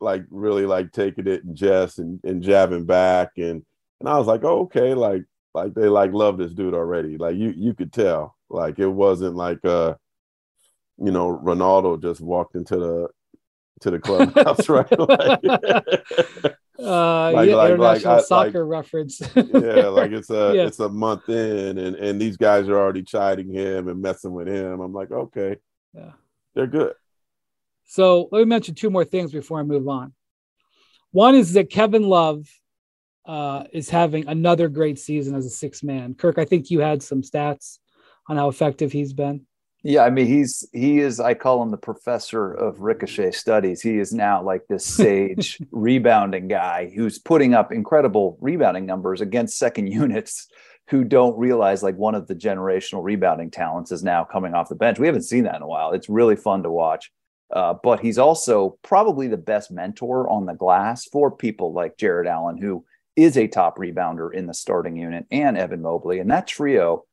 [0.00, 3.64] like really like taking it in jest and, and jabbing back and
[4.00, 7.16] and I was like, oh, okay, like like they like love this dude already.
[7.16, 8.36] Like you you could tell.
[8.50, 9.94] Like it wasn't like uh
[11.00, 13.08] you know, Ronaldo just walked into the
[13.80, 14.98] to the clubhouse, right?
[14.98, 19.20] like, uh, like, yeah, like, international like, soccer like, reference.
[19.34, 20.66] yeah, like it's a yeah.
[20.66, 24.48] it's a month in, and and these guys are already chiding him and messing with
[24.48, 24.80] him.
[24.80, 25.56] I'm like, okay,
[25.94, 26.12] yeah,
[26.54, 26.94] they're good.
[27.86, 30.12] So let me mention two more things before I move on.
[31.10, 32.46] One is that Kevin Love
[33.26, 36.14] uh, is having another great season as a six man.
[36.14, 37.78] Kirk, I think you had some stats
[38.28, 39.46] on how effective he's been.
[39.82, 43.80] Yeah, I mean he's he is I call him the professor of ricochet studies.
[43.80, 49.58] He is now like this sage rebounding guy who's putting up incredible rebounding numbers against
[49.58, 50.48] second units
[50.88, 54.74] who don't realize like one of the generational rebounding talents is now coming off the
[54.74, 54.98] bench.
[54.98, 55.92] We haven't seen that in a while.
[55.92, 57.10] It's really fun to watch.
[57.54, 62.28] Uh, but he's also probably the best mentor on the glass for people like Jarrett
[62.28, 62.84] Allen, who
[63.16, 66.18] is a top rebounder in the starting unit, and Evan Mobley.
[66.18, 67.04] And that trio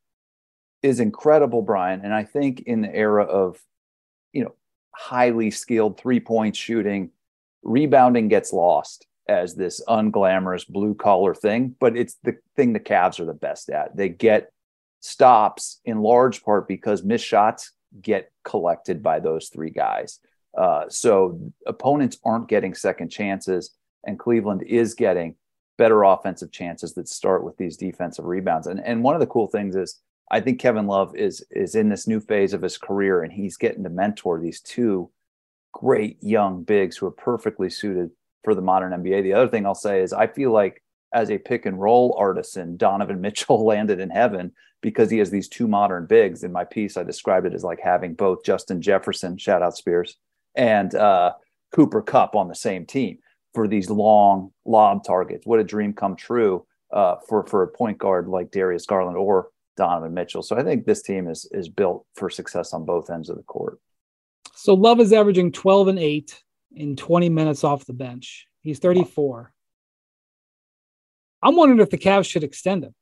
[0.81, 2.01] is incredible, Brian.
[2.03, 3.59] And I think in the era of,
[4.33, 4.53] you know,
[4.91, 7.11] highly skilled three point shooting,
[7.63, 13.19] rebounding gets lost as this unglamorous blue collar thing, but it's the thing the Cavs
[13.19, 13.95] are the best at.
[13.95, 14.51] They get
[15.01, 20.19] stops in large part because missed shots get collected by those three guys.
[20.57, 25.35] Uh, so opponents aren't getting second chances, and Cleveland is getting
[25.77, 28.65] better offensive chances that start with these defensive rebounds.
[28.65, 31.89] And, and one of the cool things is I think Kevin Love is is in
[31.89, 35.09] this new phase of his career, and he's getting to mentor these two
[35.73, 38.09] great young bigs who are perfectly suited
[38.43, 39.23] for the modern NBA.
[39.23, 42.77] The other thing I'll say is I feel like as a pick and roll artisan,
[42.77, 46.43] Donovan Mitchell landed in heaven because he has these two modern bigs.
[46.43, 50.17] In my piece, I described it as like having both Justin Jefferson, shout out Spears,
[50.55, 51.33] and uh,
[51.73, 53.19] Cooper Kupp on the same team
[53.53, 55.45] for these long lob targets.
[55.45, 59.49] What a dream come true uh, for for a point guard like Darius Garland or
[59.77, 60.43] Donovan Mitchell.
[60.43, 63.43] So I think this team is is built for success on both ends of the
[63.43, 63.79] court.
[64.55, 66.43] So Love is averaging 12 and 8
[66.75, 68.47] in 20 minutes off the bench.
[68.61, 69.53] He's 34.
[71.41, 72.95] I'm wondering if the Cavs should extend him.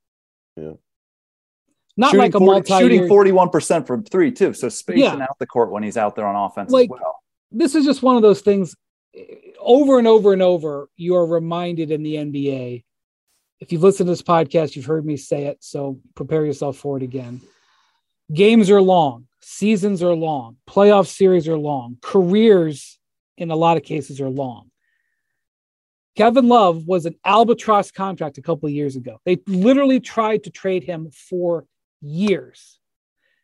[0.57, 0.73] Yeah.
[1.97, 4.53] Not shooting like a 40, multi shooting 41% from three, too.
[4.53, 5.23] So spacing yeah.
[5.23, 7.19] out the court when he's out there on offense like, as well.
[7.51, 8.75] This is just one of those things.
[9.15, 9.23] Eh,
[9.59, 12.83] over and over and over, you are reminded in the NBA.
[13.65, 15.58] If you've listened to this podcast, you've heard me say it.
[15.63, 17.41] So prepare yourself for it again.
[18.32, 22.99] Games are long, seasons are long, playoff series are long, careers
[23.39, 24.69] in a lot of cases are long.
[26.15, 29.19] Kevin Love was an albatross contract a couple of years ago.
[29.25, 31.65] They literally tried to trade him for
[32.01, 32.80] years.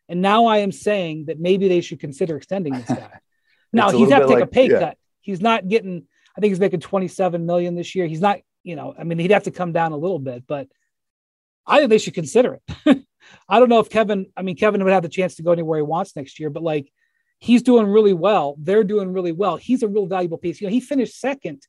[0.08, 3.20] And now I am saying that maybe they should consider extending this guy.
[3.74, 4.80] now he's have to take like, a pay yeah.
[4.80, 4.98] cut.
[5.20, 6.04] He's not getting,
[6.38, 8.06] I think he's making 27 million this year.
[8.06, 10.67] He's not, you know, I mean, he'd have to come down a little bit, but
[11.65, 13.06] I think they should consider it.
[13.50, 15.78] I don't know if Kevin, I mean, Kevin would have the chance to go anywhere
[15.78, 16.91] he wants next year, but like
[17.39, 18.56] he's doing really well.
[18.60, 19.58] They're doing really well.
[19.58, 20.62] He's a real valuable piece.
[20.62, 21.62] You know, he finished second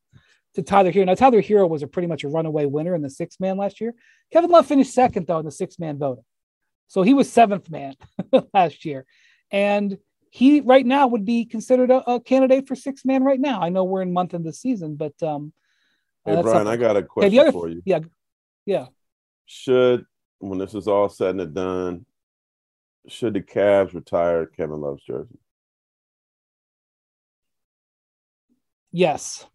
[0.55, 1.07] to Tyler Herro.
[1.07, 3.81] Now, Tyler Herro was a pretty much a runaway winner in the six man last
[3.81, 3.95] year.
[4.33, 6.25] Kevin Love finished second, though, in the six man voting.
[6.89, 7.95] So he was seventh man
[8.55, 9.07] last year.
[9.51, 9.97] And
[10.31, 13.61] he right now would be considered a, a candidate for six man right now.
[13.61, 15.53] I know we're in month of the season, but um
[16.25, 17.83] Hey uh, Brian, I got a question other, for you.
[17.85, 18.01] Yeah.
[18.65, 18.87] Yeah.
[19.47, 20.05] Should
[20.39, 22.07] when this is all said and done,
[23.09, 25.39] should the Cavs retire Kevin Love's jersey?
[28.93, 29.47] Yes.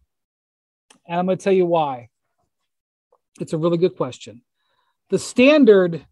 [1.06, 2.08] And I'm going to tell you why.
[3.40, 4.42] It's a really good question.
[5.10, 6.04] The standard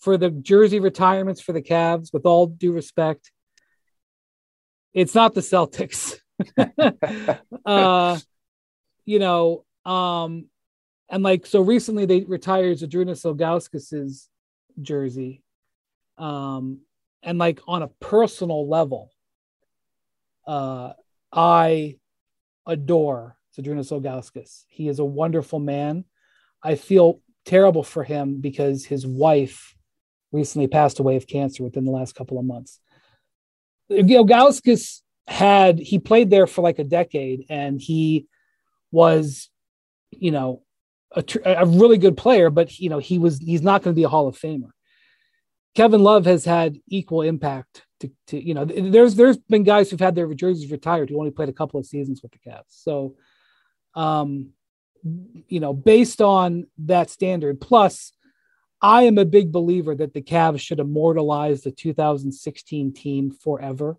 [0.00, 3.30] for the jersey retirements for the Cavs, with all due respect,
[4.92, 6.16] it's not the Celtics.
[7.66, 8.18] uh,
[9.04, 10.46] you know, um,
[11.08, 14.28] and like so recently they retired Zydrunas Ilgauskas's
[14.80, 15.42] jersey.
[16.18, 16.80] Um,
[17.22, 19.10] and like on a personal level,
[20.46, 20.92] uh,
[21.32, 21.96] I
[22.66, 24.64] adore Zydrunas Ilgauskas.
[24.68, 26.04] He is a wonderful man.
[26.62, 29.74] I feel terrible for him because his wife
[30.30, 32.80] recently passed away of cancer within the last couple of months.
[33.90, 38.26] Ilgauskas had he played there for like a decade and he
[38.92, 39.48] was
[40.12, 40.62] you know
[41.12, 44.04] a, a really good player but you know he was he's not going to be
[44.04, 44.70] a hall of famer.
[45.74, 49.98] Kevin love has had equal impact to, to you know there's there's been guys who've
[49.98, 52.62] had their jerseys retired who only played a couple of seasons with the cavs.
[52.68, 53.16] So
[53.94, 54.50] um
[55.48, 58.12] you know based on that standard plus
[58.82, 63.96] I am a big believer that the Cavs should immortalize the 2016 team forever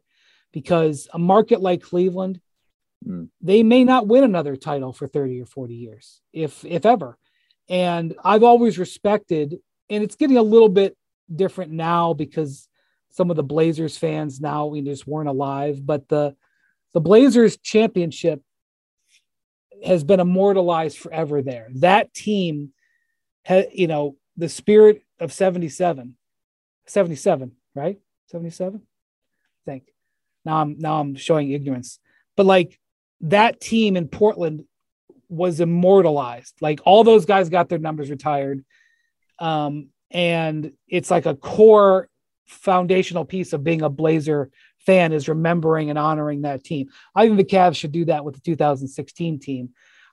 [0.51, 2.41] because a market like Cleveland,
[3.41, 7.17] they may not win another title for 30 or 40 years, if if ever.
[7.69, 9.57] And I've always respected,
[9.89, 10.97] and it's getting a little bit
[11.33, 12.67] different now because
[13.11, 16.35] some of the Blazers fans now we just weren't alive, but the
[16.93, 18.41] the Blazers championship
[19.83, 21.67] has been immortalized forever there.
[21.75, 22.73] That team,
[23.45, 26.15] ha, you know, the spirit of 77
[26.85, 29.83] 77 right 77 i think
[30.45, 31.99] now i'm now i'm showing ignorance
[32.35, 32.79] but like
[33.23, 34.63] that team in portland
[35.29, 38.63] was immortalized like all those guys got their numbers retired
[39.39, 42.07] um, and it's like a core
[42.45, 44.51] foundational piece of being a blazer
[44.85, 48.35] fan is remembering and honoring that team i think the cavs should do that with
[48.35, 49.69] the 2016 team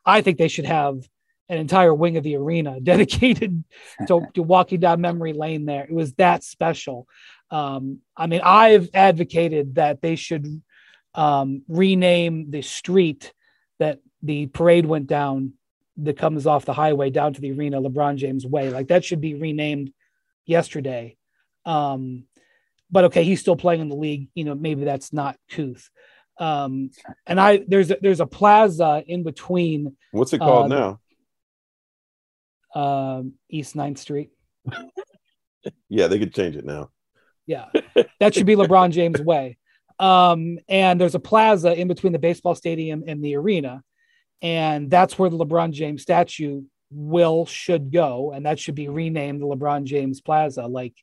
[0.06, 1.02] i think they should have
[1.50, 3.62] an entire wing of the arena dedicated
[4.06, 5.84] to, to walking down memory lane there.
[5.84, 7.06] It was that special.
[7.50, 10.62] Um, I mean, I've advocated that they should
[11.14, 13.32] um, rename the street
[13.78, 15.54] that the parade went down
[15.98, 18.70] that comes off the highway down to the arena, LeBron James Way.
[18.70, 19.92] Like that should be renamed
[20.46, 21.16] yesterday.
[21.66, 22.24] Um,
[22.90, 24.28] but okay, he's still playing in the league.
[24.34, 25.90] You know, maybe that's not couth.
[26.38, 26.90] Um,
[27.26, 29.96] and I there's a, there's a plaza in between.
[30.12, 31.00] What's it called uh, now?
[32.74, 34.30] um, East 9th Street.
[35.88, 36.90] yeah, they could change it now.
[37.46, 37.66] Yeah,
[38.20, 39.58] that should be LeBron James Way.
[40.00, 43.82] Um, and there's a plaza in between the baseball stadium and the arena,
[44.40, 49.42] and that's where the LeBron James statue will should go, and that should be renamed
[49.42, 50.66] the LeBron James Plaza.
[50.66, 50.94] Like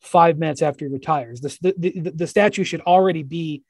[0.00, 3.64] five minutes after he retires, the the, the statue should already be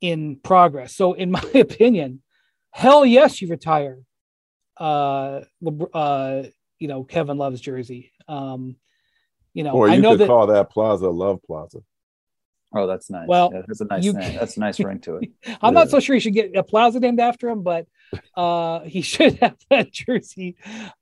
[0.00, 0.94] in progress.
[0.94, 2.22] So, in my opinion,
[2.70, 3.98] hell yes, you retire
[4.78, 5.40] uh,
[5.92, 6.42] uh,
[6.78, 8.12] you know Kevin Love's jersey.
[8.28, 8.76] Um,
[9.54, 11.78] you know, or you I know could that, call that Plaza Love Plaza.
[12.74, 13.26] Oh, that's nice.
[13.26, 14.36] Well, yeah, that's a nice you, name.
[14.38, 15.30] That's a nice ring to it.
[15.62, 15.80] I'm yeah.
[15.80, 17.86] not so sure he should get a plaza named after him, but
[18.36, 20.56] uh, he should have that jersey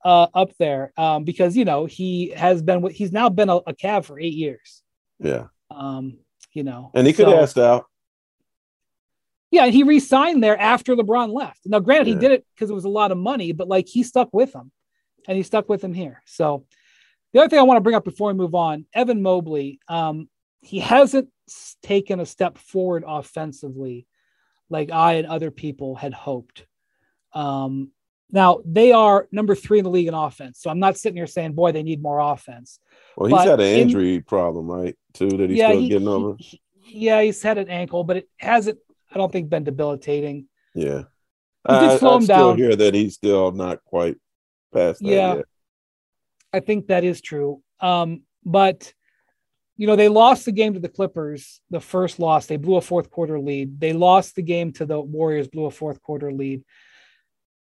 [0.04, 2.88] uh, up there um, because you know he has been.
[2.90, 4.82] He's now been a, a Cav for eight years.
[5.18, 5.46] Yeah.
[5.70, 6.18] Um,
[6.52, 7.86] you know, and he could so, have asked out.
[9.50, 11.60] Yeah, he re-signed there after LeBron left.
[11.64, 12.14] Now, granted, yeah.
[12.14, 14.54] he did it because it was a lot of money, but like he stuck with
[14.54, 14.72] him
[15.26, 16.22] and he stuck with him here.
[16.26, 16.66] So
[17.32, 20.28] the other thing I want to bring up before we move on, Evan Mobley, um,
[20.62, 21.28] he hasn't
[21.82, 24.06] taken a step forward offensively
[24.68, 26.66] like I and other people had hoped.
[27.32, 27.92] Um,
[28.30, 30.60] now they are number three in the league in offense.
[30.60, 32.80] So I'm not sitting here saying, boy, they need more offense.
[33.16, 34.96] Well, he's but had an injury in, problem, right?
[35.14, 36.36] Too that he's yeah, still he, getting over.
[36.38, 38.78] He, yeah, he's had an ankle, but it hasn't.
[39.10, 40.48] I don't think been debilitating.
[40.74, 41.04] Yeah,
[41.64, 42.58] I, slow I, him still down.
[42.58, 44.16] hear that he's still not quite
[44.74, 45.08] past that.
[45.08, 45.44] Yeah, yet.
[46.52, 47.62] I think that is true.
[47.80, 48.92] Um, but
[49.76, 52.46] you know, they lost the game to the Clippers, the first loss.
[52.46, 53.78] They blew a fourth quarter lead.
[53.78, 56.64] They lost the game to the Warriors, blew a fourth quarter lead.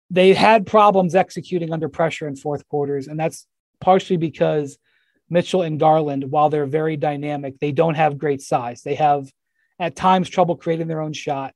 [0.09, 3.47] They had problems executing under pressure in fourth quarters, and that's
[3.81, 4.77] partially because
[5.29, 8.81] Mitchell and Garland, while they're very dynamic, they don't have great size.
[8.81, 9.29] They have
[9.79, 11.53] at times trouble creating their own shot.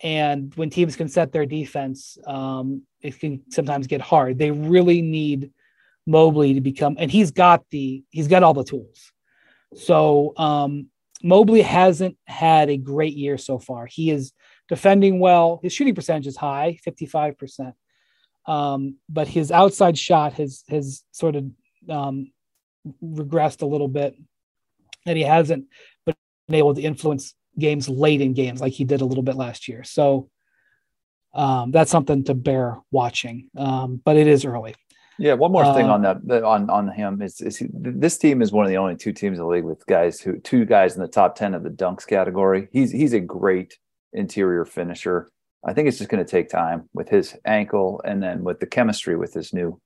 [0.00, 4.38] And when teams can set their defense, um, it can sometimes get hard.
[4.38, 5.50] They really need
[6.06, 9.12] Mobley to become, and he's got the he's got all the tools.
[9.74, 10.88] So um,
[11.22, 13.86] Mobley hasn't had a great year so far.
[13.86, 14.32] He is
[14.68, 15.60] defending well.
[15.62, 17.74] His shooting percentage is high, fifty five percent,
[18.46, 21.44] um, but his outside shot has has sort of
[21.88, 22.32] um,
[23.02, 24.16] regressed a little bit,
[25.06, 25.66] and he hasn't
[26.06, 26.14] been
[26.50, 29.84] able to influence games late in games like he did a little bit last year.
[29.84, 30.30] So
[31.34, 33.50] um, that's something to bear watching.
[33.56, 34.74] Um, but it is early.
[35.18, 38.40] Yeah, one more thing uh, on that on on him is, is he, this team
[38.40, 40.94] is one of the only two teams in the league with guys who two guys
[40.94, 42.68] in the top ten of the dunks category.
[42.72, 43.78] He's he's a great
[44.12, 45.28] interior finisher.
[45.66, 48.66] I think it's just going to take time with his ankle and then with the
[48.66, 49.80] chemistry with his new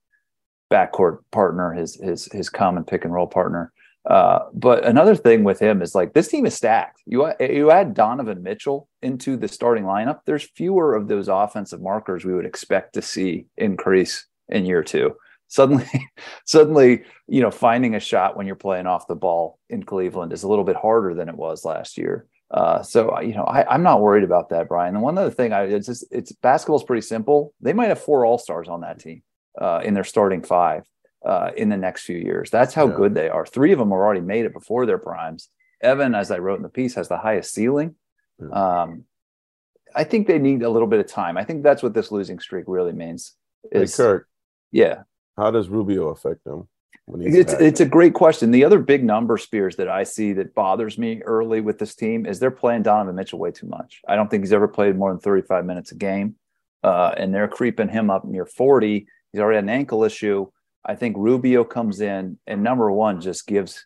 [0.71, 3.73] backcourt partner, his his his common pick and roll partner.
[4.09, 7.01] Uh, but another thing with him is like this team is stacked.
[7.05, 10.19] You you add Donovan Mitchell into the starting lineup.
[10.25, 15.15] There's fewer of those offensive markers we would expect to see increase in year two.
[15.53, 16.09] Suddenly,
[16.45, 20.41] suddenly, you know, finding a shot when you're playing off the ball in Cleveland is
[20.41, 22.25] a little bit harder than it was last year.
[22.49, 24.95] Uh, so you know, I, am not worried about that, Brian.
[24.95, 27.53] And one other thing, I it's just it's basketball's pretty simple.
[27.61, 29.21] They might have four all stars on that team
[29.61, 30.85] uh, in their starting five
[31.23, 32.49] uh, in the next few years.
[32.49, 32.95] That's how yeah.
[32.95, 33.45] good they are.
[33.45, 35.49] Three of them have already made it before their primes.
[35.81, 37.93] Evan, as I wrote in the piece, has the highest ceiling.
[38.39, 38.81] Yeah.
[38.81, 39.03] Um,
[39.95, 41.37] I think they need a little bit of time.
[41.37, 43.35] I think that's what this losing streak really means.
[43.71, 44.27] Is, hey, Kirk.
[44.71, 45.03] Yeah.
[45.37, 46.67] How does Rubio affect them?
[47.15, 48.51] It's it's a great question.
[48.51, 52.25] The other big number spears that I see that bothers me early with this team
[52.25, 54.01] is they're playing Donovan Mitchell way too much.
[54.07, 56.35] I don't think he's ever played more than 35 minutes a game.
[56.81, 60.47] Uh, and they're creeping him up near 40 He's already had an ankle issue.
[60.85, 63.85] I think Rubio comes in and number one just gives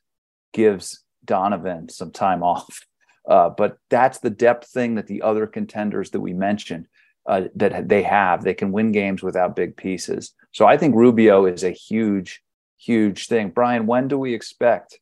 [0.53, 2.85] gives Donovan some time off.
[3.27, 6.87] Uh, but that's the depth thing that the other contenders that we mentioned
[7.27, 8.43] uh, that they have.
[8.43, 10.33] They can win games without big pieces.
[10.51, 12.41] So I think Rubio is a huge,
[12.77, 13.49] huge thing.
[13.49, 14.99] Brian, when do we expect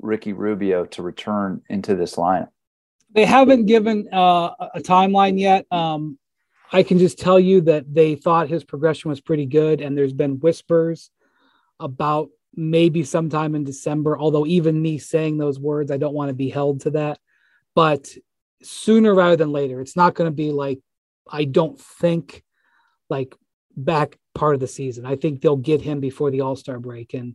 [0.00, 2.48] Ricky Rubio to return into this lineup?
[3.14, 5.66] They haven't given uh, a timeline yet.
[5.70, 6.18] Um,
[6.72, 10.12] I can just tell you that they thought his progression was pretty good, and there's
[10.12, 11.10] been whispers
[11.78, 14.18] about maybe sometime in December.
[14.18, 17.18] Although even me saying those words, I don't want to be held to that.
[17.74, 18.08] But
[18.62, 20.80] sooner rather than later, it's not going to be like
[21.30, 22.42] I don't think
[23.08, 23.34] like
[23.76, 25.06] back part of the season.
[25.06, 27.34] I think they'll get him before the All Star break, and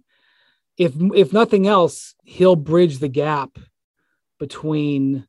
[0.78, 3.58] if if nothing else, he'll bridge the gap
[4.40, 5.28] between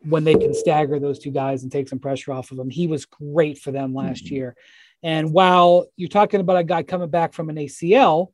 [0.00, 2.70] when they can stagger those two guys and take some pressure off of them.
[2.70, 4.34] He was great for them last mm-hmm.
[4.34, 4.56] year.
[5.02, 8.28] And while you're talking about a guy coming back from an ACL,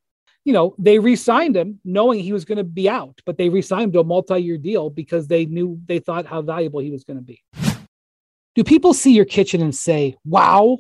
[0.45, 3.85] you know, they re-signed him knowing he was going to be out, but they re-signed
[3.85, 7.19] him to a multi-year deal because they knew they thought how valuable he was going
[7.19, 7.43] to be.
[8.61, 10.77] Do people see your kitchen and say, wow?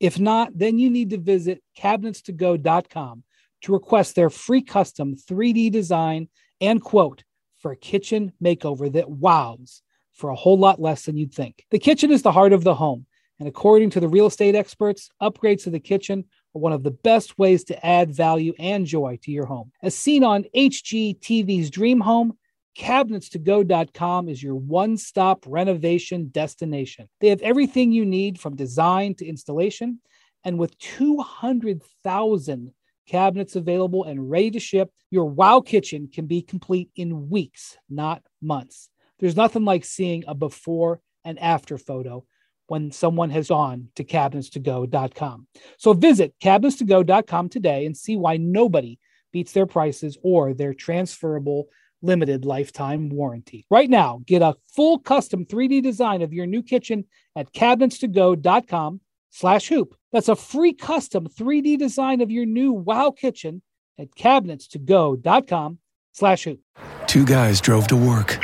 [0.00, 3.22] If not, then you need to visit cabinetstogo.com
[3.60, 6.30] to request their free custom 3D design
[6.62, 7.24] and quote
[7.58, 9.82] for a kitchen makeover that wows
[10.14, 11.66] for a whole lot less than you'd think.
[11.70, 13.04] The kitchen is the heart of the home,
[13.38, 16.24] and according to the real estate experts, upgrades to the kitchen
[16.54, 19.70] are one of the best ways to add value and joy to your home.
[19.82, 22.38] As seen on HGTV's Dream Home,
[22.78, 27.08] cabinetstogo.com is your one-stop renovation destination.
[27.20, 30.00] They have everything you need from design to installation,
[30.44, 32.72] and with 200,000
[33.08, 38.22] cabinets available and ready to ship, your wow kitchen can be complete in weeks, not
[38.40, 38.88] months.
[39.18, 42.24] There's nothing like seeing a before and after photo
[42.68, 45.46] when someone has gone to cabinetstogo.com.
[45.78, 48.98] So visit cabinetstogo.com today and see why nobody
[49.32, 51.68] beats their prices or their transferable
[52.02, 53.66] limited lifetime warranty.
[53.70, 57.04] Right now, get a full custom 3D design of your new kitchen
[57.36, 59.94] at cabinetstogo.com slash hoop.
[60.12, 63.62] That's a free custom 3D design of your new wow kitchen
[63.98, 65.78] at cabinetstogo.com
[66.12, 66.60] slash hoop.
[67.06, 68.38] Two guys drove to work.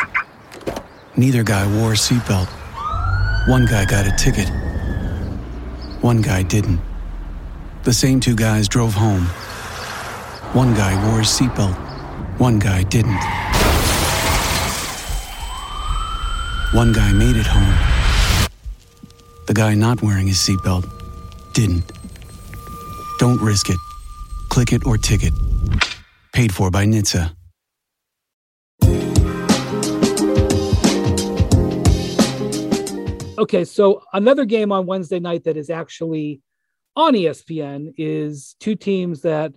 [1.16, 2.48] Neither guy wore a seatbelt.
[3.48, 4.48] One guy got a ticket.
[6.02, 6.80] One guy didn't.
[7.84, 9.24] The same two guys drove home.
[10.54, 11.93] One guy wore his seatbelt.
[12.38, 13.22] One guy didn't.
[16.72, 18.48] One guy made it home.
[19.46, 20.84] The guy not wearing his seatbelt
[21.52, 21.92] didn't.
[23.20, 23.76] Don't risk it.
[24.48, 25.32] Click it or ticket.
[26.32, 27.30] Paid for by NHTSA.
[33.38, 36.40] Okay, so another game on Wednesday night that is actually
[36.96, 39.52] on ESPN is two teams that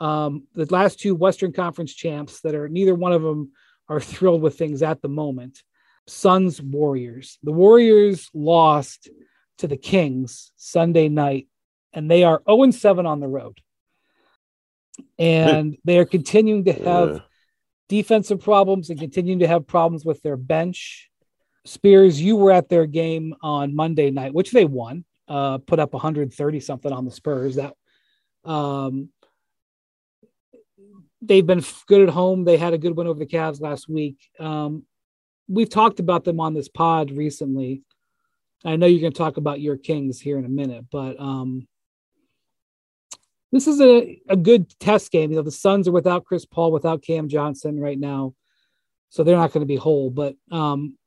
[0.00, 3.52] um, the last two Western Conference champs that are neither one of them
[3.88, 5.62] are thrilled with things at the moment.
[6.06, 7.38] Suns Warriors.
[7.42, 9.08] The Warriors lost
[9.58, 11.48] to the Kings Sunday night,
[11.92, 13.60] and they are 0 7 on the road.
[15.18, 17.20] And they are continuing to have Yeah.
[17.88, 21.10] defensive problems and continuing to have problems with their bench.
[21.64, 25.92] Spears, you were at their game on Monday night, which they won, uh, put up
[25.92, 27.56] 130 something on the Spurs.
[27.56, 27.74] That
[28.44, 29.10] um,
[31.20, 32.44] they've been good at home.
[32.44, 34.18] They had a good win over the Cavs last week.
[34.38, 34.84] Um,
[35.48, 37.82] we've talked about them on this pod recently.
[38.64, 41.66] I know you're going to talk about your Kings here in a minute, but um,
[43.52, 45.30] this is a, a good test game.
[45.30, 48.34] You know, the Suns are without Chris Paul, without Cam Johnson right now,
[49.10, 50.10] so they're not going to be whole.
[50.10, 50.98] But um,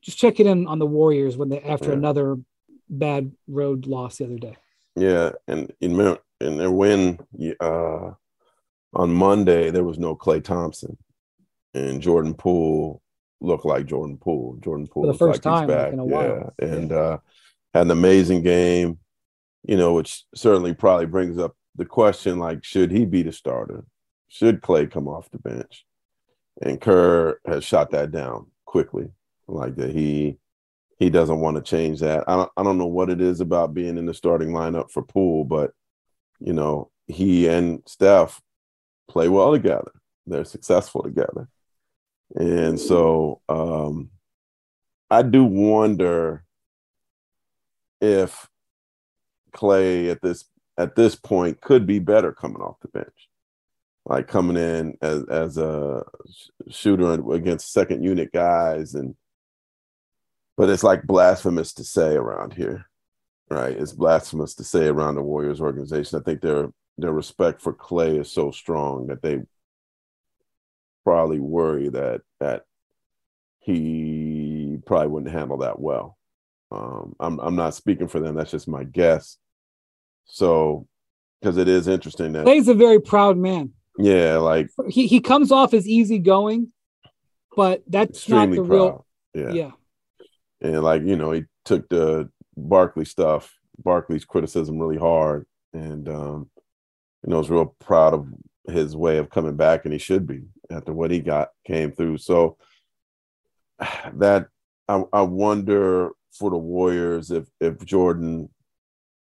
[0.00, 1.96] just checking in on the Warriors when they after Yeah.
[1.96, 2.36] another
[2.88, 4.56] bad road loss the other day.
[4.96, 7.18] Yeah, and in in their win
[7.60, 8.12] uh,
[8.94, 10.96] on Monday, there was no Klay Thompson,
[11.74, 13.02] and Jordan Poole
[13.40, 14.58] looked like Jordan Poole.
[14.62, 15.92] Jordan Poole the first like time, back.
[15.92, 16.54] in a yeah, while.
[16.58, 17.18] and uh,
[17.74, 18.98] had an amazing game.
[19.64, 23.84] You know, which certainly probably brings up the question: like, should he be the starter?
[24.28, 25.84] Should Klay come off the bench?
[26.60, 29.10] And Kerr has shot that down quickly,
[29.46, 30.38] like that he
[30.98, 32.24] he doesn't want to change that.
[32.26, 35.02] I don't, I don't know what it is about being in the starting lineup for
[35.02, 35.72] Poole, but
[36.40, 38.40] you know, he and Steph
[39.08, 39.92] play well together.
[40.26, 41.48] They're successful together.
[42.34, 44.10] And so um
[45.10, 46.44] I do wonder
[48.00, 48.48] if
[49.54, 50.44] Klay at this
[50.76, 53.28] at this point could be better coming off the bench.
[54.04, 56.04] Like coming in as as a
[56.68, 59.14] shooter against second unit guys and
[60.56, 62.86] but it's like blasphemous to say around here,
[63.48, 63.76] right?
[63.76, 66.18] It's blasphemous to say around the Warriors organization.
[66.18, 69.40] I think their their respect for Klay is so strong that they
[71.04, 72.64] probably worry that that
[73.60, 76.16] he probably wouldn't handle that well.
[76.70, 78.34] Um, I'm I'm not speaking for them.
[78.34, 79.38] That's just my guess.
[80.26, 80.86] So,
[81.40, 83.72] because it is interesting that Klay's a very proud man.
[83.98, 86.72] yeah, like He he comes off as easygoing,
[87.56, 88.68] but that's not the proud.
[88.70, 89.06] real.
[89.34, 89.52] yeah.
[89.52, 89.70] Yeah.
[90.60, 96.50] and like you know he took the Barkley stuff, Barkley's criticism really hard, and um,
[97.24, 98.28] you know was real proud of
[98.68, 102.18] his way of coming back, and he should be after what he got came through.
[102.18, 102.56] So
[104.14, 104.48] that
[104.88, 108.48] I, I wonder for the Warriors if if Jordan,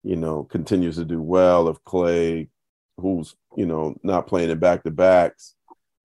[0.04, 2.50] you know, continues to do well, if Klay,
[2.98, 5.56] who's you know not playing in back to backs,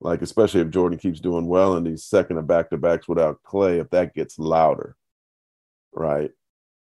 [0.01, 3.41] like especially if Jordan keeps doing well in these second of back to backs without
[3.43, 4.97] Klay, if that gets louder,
[5.93, 6.31] right?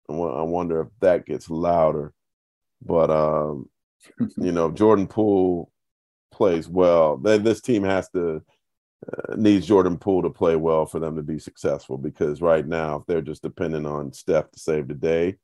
[0.09, 2.13] I wonder if that gets louder.
[2.85, 3.71] But um,
[4.37, 5.71] you know, Jordan Poole
[6.31, 8.43] plays well, then this team has to
[9.07, 11.99] uh, needs Jordan Poole to play well for them to be successful.
[11.99, 15.37] Because right now, if they're just depending on Steph to save the day,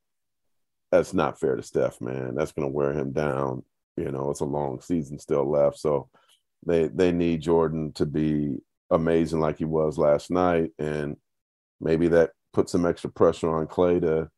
[0.90, 2.34] that's not fair to Steph, man.
[2.34, 3.64] That's going to wear him down.
[3.96, 6.09] You know, it's a long season still left, so
[6.66, 8.56] they they need Jordan to be
[8.90, 11.16] amazing like he was last night, and
[11.80, 14.30] maybe that puts some extra pressure on Klay to,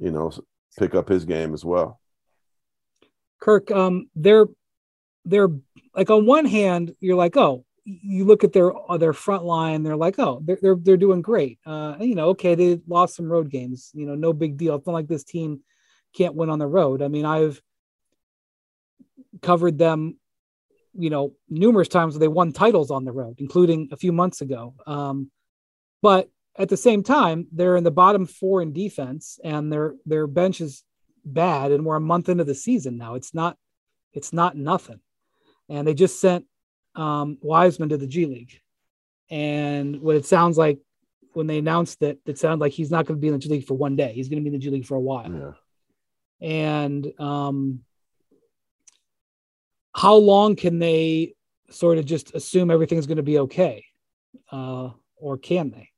[0.00, 0.32] you know,
[0.78, 2.00] pick up his game as well.
[3.40, 4.46] Kirk, um, they're
[5.24, 5.48] they're
[5.94, 9.82] like on one hand, you're like, oh, you look at their uh, their front line,
[9.82, 11.58] they're like, oh, they're they're, they're doing great.
[11.64, 13.90] Uh, you know, okay, they lost some road games.
[13.94, 14.74] You know, no big deal.
[14.76, 15.60] It's not like this team
[16.14, 17.02] can't win on the road.
[17.02, 17.60] I mean, I've
[19.42, 20.18] covered them,
[20.94, 24.40] you know, numerous times where they won titles on the road, including a few months
[24.40, 24.74] ago.
[24.86, 25.30] Um,
[26.02, 26.28] but
[26.58, 30.60] at the same time, they're in the bottom four in defense, and their their bench
[30.60, 30.82] is
[31.24, 33.14] bad, and we're a month into the season now.
[33.14, 33.56] It's not
[34.12, 35.00] it's not nothing.
[35.68, 36.46] And they just sent
[36.94, 38.60] um, Wiseman to the G League,
[39.30, 40.78] and what it sounds like
[41.34, 43.48] when they announced that, it sounded like he's not going to be in the G
[43.50, 44.12] League for one day.
[44.12, 45.52] He's going to be in the G League for a while Yeah.
[46.40, 47.80] and um,
[49.94, 51.34] how long can they
[51.70, 53.84] sort of just assume everything's going to be okay
[54.52, 55.90] uh, or can they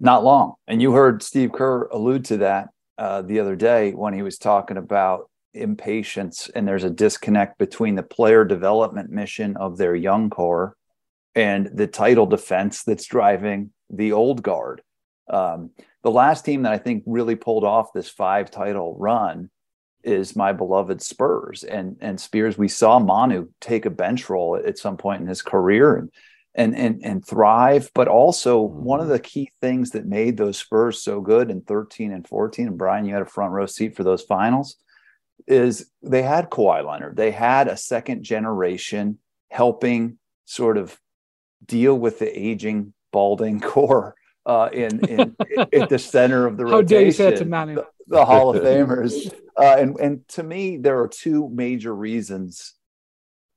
[0.00, 0.54] Not long.
[0.66, 4.38] And you heard Steve Kerr allude to that uh, the other day when he was
[4.38, 10.30] talking about impatience and there's a disconnect between the player development mission of their young
[10.30, 10.76] core
[11.34, 14.82] and the title defense that's driving the old guard.
[15.28, 15.70] Um,
[16.02, 19.50] the last team that I think really pulled off this five title run
[20.02, 22.58] is my beloved Spurs and and Spears.
[22.58, 26.10] We saw Manu take a bench role at some point in his career and
[26.54, 27.90] and and and thrive.
[27.94, 29.12] But also one of mm-hmm.
[29.14, 33.04] the key things that made those Spurs so good in 13 and 14, and Brian,
[33.04, 34.76] you had a front row seat for those finals,
[35.46, 37.16] is they had Kawhi Leonard.
[37.16, 39.18] They had a second generation
[39.50, 40.98] helping sort of
[41.64, 44.14] deal with the aging, balding core
[44.46, 45.36] uh, in, in
[45.72, 46.88] at the center of the How rotation.
[46.88, 47.76] dare you say it to Manu?
[47.76, 49.32] The, the Hall of Famers.
[49.56, 52.74] Uh, and and to me, there are two major reasons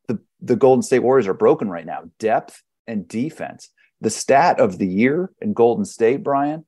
[0.08, 3.70] the the Golden State Warriors are broken right now: depth and defense.
[4.02, 6.66] The stat of the year in Golden State, Brian,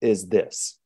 [0.00, 0.78] is this.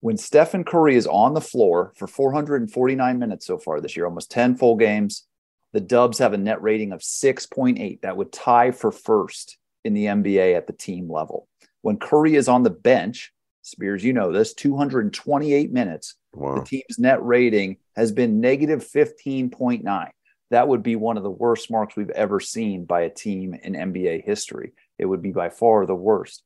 [0.00, 4.30] When Stephen Curry is on the floor for 449 minutes so far this year, almost
[4.30, 5.26] 10 full games,
[5.72, 8.00] the Dubs have a net rating of 6.8.
[8.00, 11.48] That would tie for first in the NBA at the team level.
[11.82, 13.32] When Curry is on the bench,
[13.62, 16.54] Spears, you know this, 228 minutes, wow.
[16.54, 20.10] the team's net rating has been negative 15.9
[20.50, 23.72] that would be one of the worst marks we've ever seen by a team in
[23.72, 24.72] NBA history.
[24.98, 26.42] It would be by far the worst.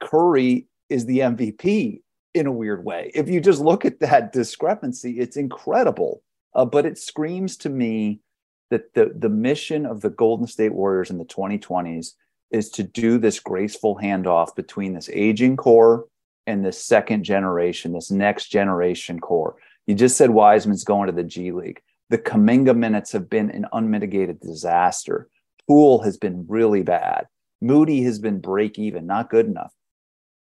[0.00, 2.02] Curry is the MVP
[2.34, 3.10] in a weird way.
[3.14, 6.22] If you just look at that discrepancy, it's incredible.
[6.54, 8.20] Uh, but it screams to me
[8.70, 12.12] that the, the mission of the Golden State Warriors in the 2020s
[12.50, 16.06] is to do this graceful handoff between this aging core
[16.46, 19.56] and this second generation, this next generation core.
[19.86, 21.80] You just said Wiseman's going to the G League.
[22.12, 25.30] The Kuminga minutes have been an unmitigated disaster.
[25.66, 27.26] Poole has been really bad.
[27.62, 29.72] Moody has been break even, not good enough.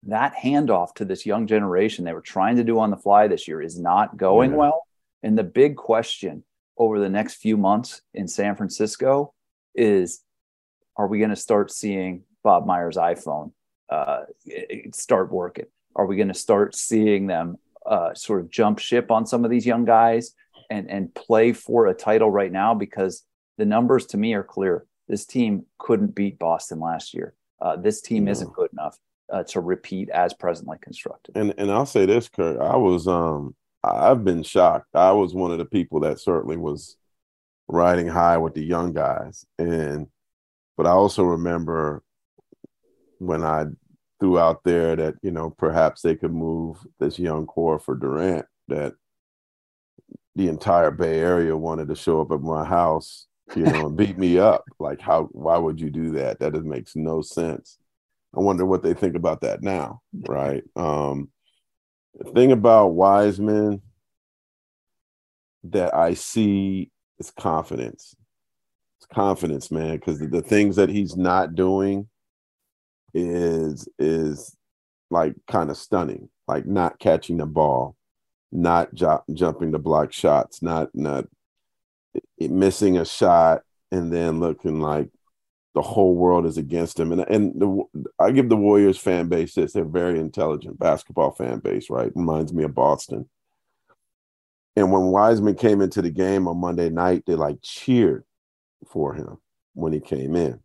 [0.05, 3.47] That handoff to this young generation they were trying to do on the fly this
[3.47, 4.57] year is not going yeah.
[4.57, 4.87] well.
[5.23, 6.45] And the big question
[6.79, 9.35] over the next few months in San Francisco
[9.75, 10.23] is
[10.97, 13.53] are we going to start seeing Bob Myers' iPhone
[13.91, 14.21] uh,
[14.95, 15.67] start working?
[15.95, 19.51] Are we going to start seeing them uh, sort of jump ship on some of
[19.51, 20.33] these young guys?
[20.71, 23.25] And and play for a title right now because
[23.59, 24.87] the numbers to me are clear.
[25.09, 27.35] This team couldn't beat Boston last year.
[27.61, 28.97] Uh, this team isn't good enough
[29.31, 31.37] uh, to repeat as presently constructed.
[31.37, 32.61] And and I'll say this, Kurt.
[32.61, 34.95] I was um I've been shocked.
[34.95, 36.97] I was one of the people that certainly was
[37.69, 40.07] riding high with the young guys, and
[40.77, 42.03] but I also remember
[43.19, 43.67] when I
[44.19, 48.47] threw out there that you know perhaps they could move this young core for Durant
[48.69, 48.95] that
[50.37, 53.27] the entire Bay Area wanted to show up at my house,
[53.57, 54.65] you know, and beat me up.
[54.79, 55.25] Like, how?
[55.33, 56.39] Why would you do that?
[56.39, 57.79] That just makes no sense.
[58.35, 60.63] I wonder what they think about that now, right?
[60.77, 61.31] Um,
[62.15, 63.83] the thing about Wiseman
[65.65, 68.15] that I see is confidence.
[68.99, 72.09] It's confidence, man, because the, the things that he's not doing
[73.15, 74.57] is is
[75.11, 77.97] like kind of stunning, like not catching the ball,
[78.53, 81.27] not jo- jumping to block shots, not not
[82.39, 85.11] missing a shot and then looking like
[85.75, 87.13] the whole world is against him.
[87.13, 87.85] And and the,
[88.19, 92.13] I give the Warriors fan base this: they're very intelligent basketball fan base, right?
[92.15, 93.29] Reminds me of Boston.
[94.77, 98.25] And when Wiseman came into the game on Monday night, they like cheered
[98.89, 99.39] for him
[99.75, 100.61] when he came in,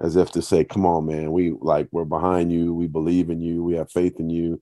[0.00, 3.40] as if to say, "Come on, man, we like we're behind you, we believe in
[3.40, 4.60] you, we have faith in you."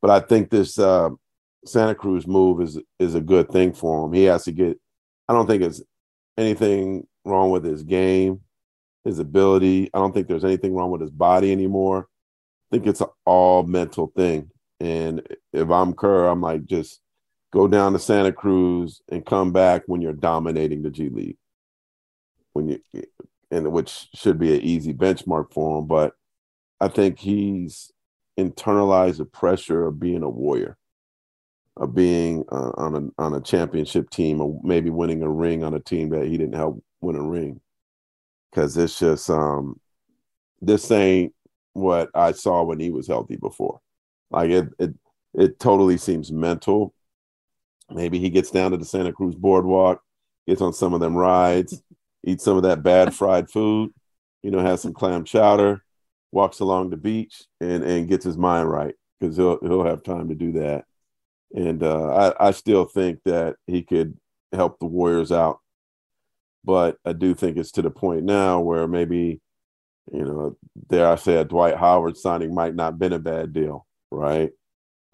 [0.00, 1.10] But I think this uh,
[1.64, 4.12] Santa Cruz move is is a good thing for him.
[4.12, 4.78] He has to get.
[5.28, 5.82] I don't think it's
[6.36, 8.40] anything wrong with his game,
[9.04, 9.90] his ability.
[9.92, 12.08] I don't think there's anything wrong with his body anymore.
[12.70, 14.50] I think it's an all mental thing.
[14.80, 17.00] And if I'm Kerr, I'm like just
[17.52, 21.38] go down to Santa Cruz and come back when you're dominating the G League.
[22.52, 22.80] When you
[23.50, 26.14] and which should be an easy benchmark for him, but
[26.80, 27.90] I think he's
[28.38, 30.76] internalized the pressure of being a warrior
[31.78, 35.74] of being uh, on a on a championship team or maybe winning a ring on
[35.74, 37.60] a team that he didn't help win a ring.
[38.50, 39.78] Because it's just um,
[40.60, 41.34] this ain't
[41.74, 43.80] what I saw when he was healthy before.
[44.30, 44.94] Like it it
[45.34, 46.94] it totally seems mental.
[47.90, 50.02] Maybe he gets down to the Santa Cruz boardwalk,
[50.46, 51.80] gets on some of them rides,
[52.24, 53.92] eats some of that bad fried food,
[54.42, 55.84] you know, has some clam chowder,
[56.32, 60.28] walks along the beach, and and gets his mind right because he'll he'll have time
[60.28, 60.84] to do that
[61.54, 64.16] and uh, I, I still think that he could
[64.52, 65.60] help the Warriors out.
[66.64, 69.40] But I do think it's to the point now where maybe,
[70.12, 70.56] you know,
[70.88, 74.50] dare I say, a Dwight Howard signing might not been a bad deal, right?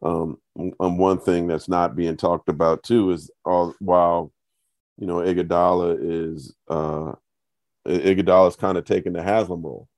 [0.02, 0.38] Um,
[0.80, 4.32] um, one thing that's not being talked about too is all while
[4.98, 7.12] you know Iguodala is uh,
[7.86, 9.88] Iguodala is kind of taking the Haslem role,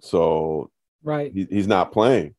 [0.00, 0.70] so
[1.02, 2.34] right he, he's not playing.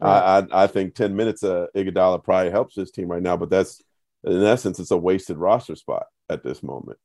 [0.00, 0.46] Right.
[0.52, 3.50] I, I I think ten minutes of Iguodala probably helps this team right now, but
[3.50, 3.82] that's
[4.24, 6.98] in essence it's a wasted roster spot at this moment.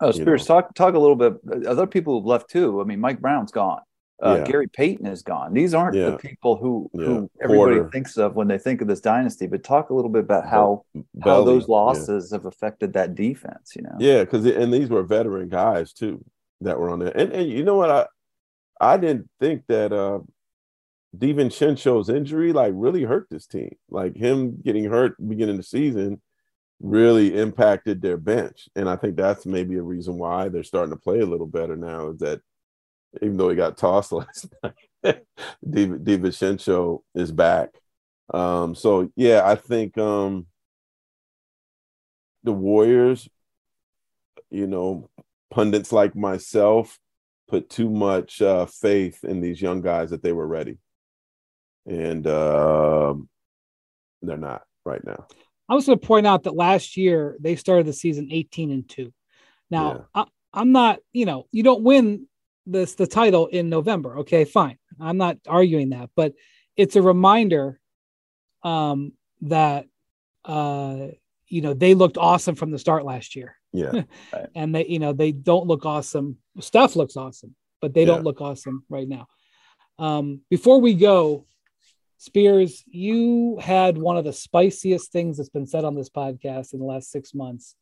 [0.00, 0.56] Oh, Spears, know.
[0.60, 1.66] talk talk a little bit.
[1.66, 2.80] Other people have left too.
[2.80, 3.80] I mean, Mike Brown's gone.
[4.22, 4.44] Uh, Yeah.
[4.50, 5.52] Gary Payton is gone.
[5.54, 6.10] These aren't Yeah.
[6.10, 7.04] the people who Yeah.
[7.06, 7.90] who everybody Porter.
[7.90, 9.46] thinks of when they think of this dynasty.
[9.46, 11.74] But talk a little bit about how how Belly, those yeah.
[11.74, 13.72] losses have affected that defense.
[13.76, 16.24] You know, Yeah, because and these were veteran guys too
[16.62, 17.16] that were on there.
[17.16, 18.06] And and you know what I
[18.80, 20.20] I didn't think that uh
[21.18, 23.76] DiVincenzo's injury like really hurt this team.
[23.90, 26.20] Like him getting hurt beginning of the season
[26.80, 28.68] really impacted their bench.
[28.76, 31.76] And I think that's maybe a reason why they're starting to play a little better
[31.76, 32.40] now is that
[33.22, 35.22] even though he got tossed last night,
[35.68, 37.70] Di, DiVincenzo is back.
[38.32, 40.46] Um, so yeah, I think um
[42.42, 43.28] the Warriors
[44.50, 45.10] you know,
[45.50, 46.98] pundits like myself
[47.48, 50.78] put too much uh, faith in these young guys that they were ready,
[51.86, 53.28] and um,
[54.22, 55.26] they're not right now.
[55.68, 58.88] I was going to point out that last year they started the season 18 and
[58.88, 59.12] 2.
[59.70, 62.26] Now, I, I'm not, you know, you don't win
[62.66, 64.18] this the title in November.
[64.18, 64.78] Okay, fine.
[65.00, 66.34] I'm not arguing that, but
[66.76, 67.80] it's a reminder
[68.62, 69.12] um
[69.42, 69.86] that
[70.44, 71.08] uh
[71.48, 73.56] you know, they looked awesome from the start last year.
[73.72, 74.02] Yeah,
[74.54, 76.38] And they, you know, they don't look awesome.
[76.60, 78.06] Stuff looks awesome, but they Yeah.
[78.06, 79.26] don't look awesome right now.
[79.98, 81.46] Um before we go,
[82.26, 86.80] Spears, you had one of the spiciest things that's been said on this podcast in
[86.80, 87.76] the last six months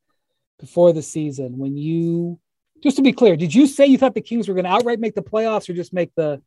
[0.61, 1.57] before the season.
[1.57, 2.38] When you,
[2.82, 5.01] just to be clear, did you say you thought the Kings were going to outright
[5.01, 6.42] make the playoffs or just make the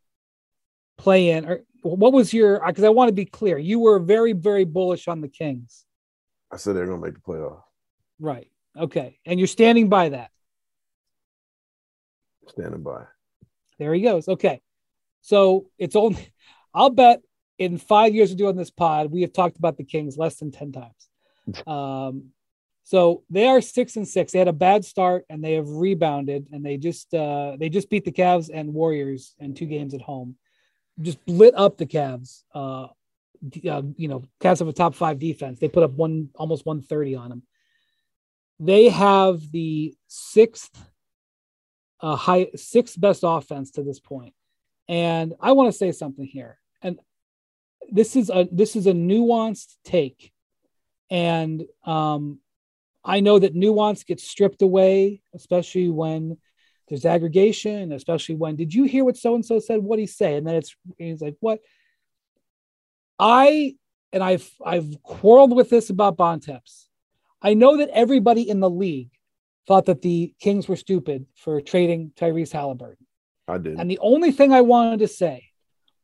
[0.97, 1.45] play in?
[1.45, 5.07] Or what was your, because I want to be clear, you were very, very bullish
[5.07, 5.83] on the Kings.
[6.51, 7.63] I said they're gonna make the playoffs.
[8.19, 8.51] Right.
[8.77, 9.17] Okay.
[9.25, 10.29] And you're standing by that.
[12.47, 13.05] Standing by.
[13.79, 14.27] There he goes.
[14.27, 14.61] Okay.
[15.21, 16.31] So it's only,
[16.73, 17.21] I'll bet
[17.57, 20.51] in five years of doing this pod, we have talked about the Kings less than
[20.51, 20.93] 10 times.
[21.65, 22.31] Um,
[22.83, 24.31] so they are six and six.
[24.31, 27.89] They had a bad start and they have rebounded and they just, uh, they just
[27.89, 30.35] beat the Cavs and Warriors in two games at home.
[31.01, 32.43] Just lit up the Cavs.
[32.53, 32.87] Uh,
[33.69, 35.59] uh, you know, Cavs have a top five defense.
[35.59, 37.43] They put up one, almost 130 on them.
[38.59, 40.77] They have the sixth
[41.99, 44.33] uh, high sixth best offense to this point.
[44.87, 46.59] And I want to say something here.
[46.81, 46.99] And
[47.91, 50.31] this is a this is a nuanced take.
[51.09, 52.39] And um,
[53.03, 56.37] I know that nuance gets stripped away, especially when
[56.87, 59.79] there's aggregation, especially when did you hear what so and so said?
[59.79, 60.35] What he say?
[60.35, 61.59] And then it's he's like, what?
[63.19, 63.75] I
[64.13, 66.87] and I've I've quarreled with this about Bontemps.
[67.41, 69.11] I know that everybody in the league
[69.67, 73.05] thought that the Kings were stupid for trading Tyrese Halliburton.
[73.47, 73.79] I did.
[73.79, 75.46] And the only thing I wanted to say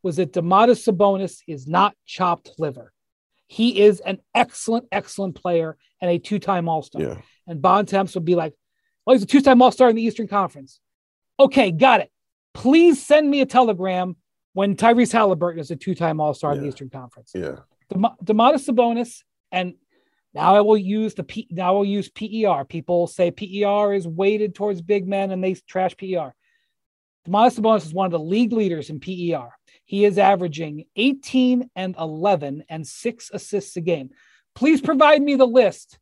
[0.03, 2.93] was that Domantas Sabonis is not chopped liver.
[3.47, 7.01] He is an excellent, excellent player and a two-time All-Star.
[7.01, 7.21] Yeah.
[7.47, 8.53] And Bontemps would be like,
[9.07, 10.79] "Oh, he's a two-time All-Star in the Eastern Conference."
[11.39, 12.11] Okay, got it.
[12.53, 14.15] Please send me a telegram
[14.53, 17.31] when Tyrese Halliburton is a two-time All-Star in the Eastern Conference.
[17.33, 17.59] Yeah.
[17.89, 19.73] Dem- Domantas Sabonis, and
[20.33, 21.47] now I will use the P.
[21.51, 22.65] Now I will use PER.
[22.65, 26.33] People say PER is weighted towards big men, and they trash PER.
[27.27, 29.49] Domantas Sabonis is one of the league leaders in PER.
[29.85, 34.11] He is averaging 18 and 11 and six assists a game.
[34.55, 35.99] Please provide me the list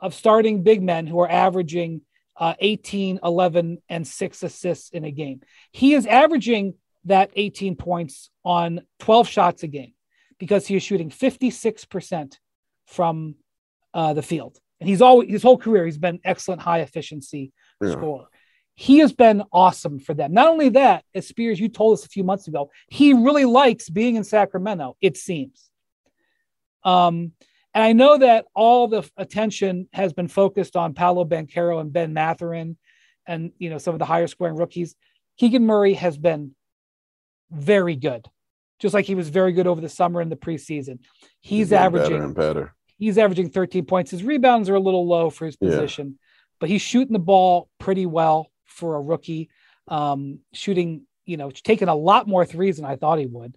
[0.00, 2.02] of starting big men who are averaging
[2.36, 5.40] uh, 18, 11, and six assists in a game.
[5.70, 9.92] He is averaging that 18 points on 12 shots a game
[10.38, 12.34] because he is shooting 56%
[12.86, 13.36] from
[13.92, 14.58] uh, the field.
[14.80, 17.92] And he's always his whole career, he's been excellent high efficiency Yeah.
[17.92, 18.26] scorer.
[18.76, 20.32] He has been awesome for them.
[20.32, 23.88] Not only that, as Spears, you told us a few months ago, he really likes
[23.88, 25.70] being in Sacramento, it seems.
[26.82, 27.32] Um,
[27.72, 32.12] and I know that all the attention has been focused on Paolo Banchero and Ben
[32.12, 32.76] Mathurin
[33.26, 34.94] and you know some of the higher scoring rookies.
[35.38, 36.54] Keegan Murray has been
[37.50, 38.26] very good,
[38.78, 40.98] just like he was very good over the summer and the preseason.
[41.40, 42.74] He's getting averaging better and better.
[42.98, 44.10] he's averaging 13 points.
[44.10, 45.70] His rebounds are a little low for his Yeah.
[45.70, 46.18] position,
[46.60, 49.48] but he's shooting the ball pretty well for a rookie.
[49.88, 53.54] Um, shooting, you know, taking a lot more threes than I thought he would.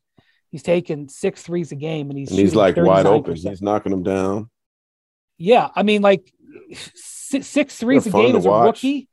[0.50, 3.10] He's taking six threes a game, and he's And he's like wide 39%.
[3.10, 3.36] open.
[3.36, 4.50] He's knocking them down.
[5.38, 6.32] Yeah, I mean, like
[6.74, 9.10] six, six threes They're a game as a rookie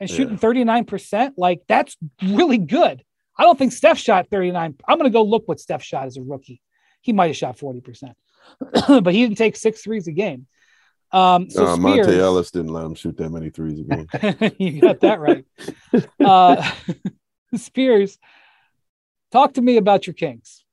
[0.00, 0.16] and Yeah.
[0.16, 1.34] shooting 39%.
[1.36, 3.02] Like, that's really good.
[3.36, 4.74] I don't think Steph shot 39.
[4.88, 6.60] I'm going to go look what Steph shot as a rookie.
[7.00, 8.12] he might have shot 40%,
[9.04, 10.46] but he didn't take six threes a game.
[11.10, 14.54] Um, so uh, Spears, Monta Ellis didn't let him shoot that many threes a game.
[14.58, 15.44] you got that right.
[16.20, 16.70] Uh,
[17.56, 18.18] Spears,
[19.32, 20.64] talk to me about your Kings.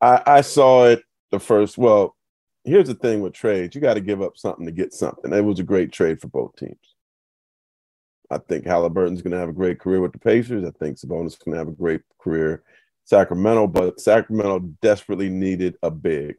[0.00, 1.76] I, I saw it the first.
[1.76, 2.16] Well,
[2.64, 5.32] here's the thing with trades: you got to give up something to get something.
[5.32, 6.94] It was a great trade for both teams.
[8.30, 10.64] I think Halliburton's going to have a great career with the Pacers.
[10.64, 12.64] I think Sabonis is going to have a great career
[13.06, 16.36] Sacramento, but Sacramento desperately needed a big.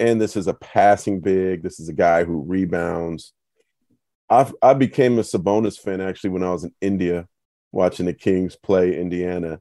[0.00, 1.62] And this is a passing big.
[1.62, 3.32] This is a guy who rebounds.
[4.28, 7.28] I I became a Sabonis fan actually when I was in India
[7.72, 9.60] watching the Kings play Indiana,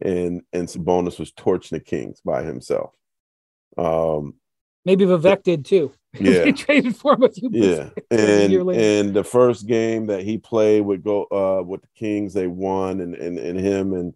[0.00, 2.94] and and Sabonis was torching the Kings by himself.
[3.76, 4.34] Um,
[4.84, 5.92] Maybe Vivek did too.
[6.20, 6.44] Yeah.
[6.44, 10.82] they traded for him a few yeah, and and the first game that he played
[10.82, 14.14] with go uh with the Kings, they won, and and and him and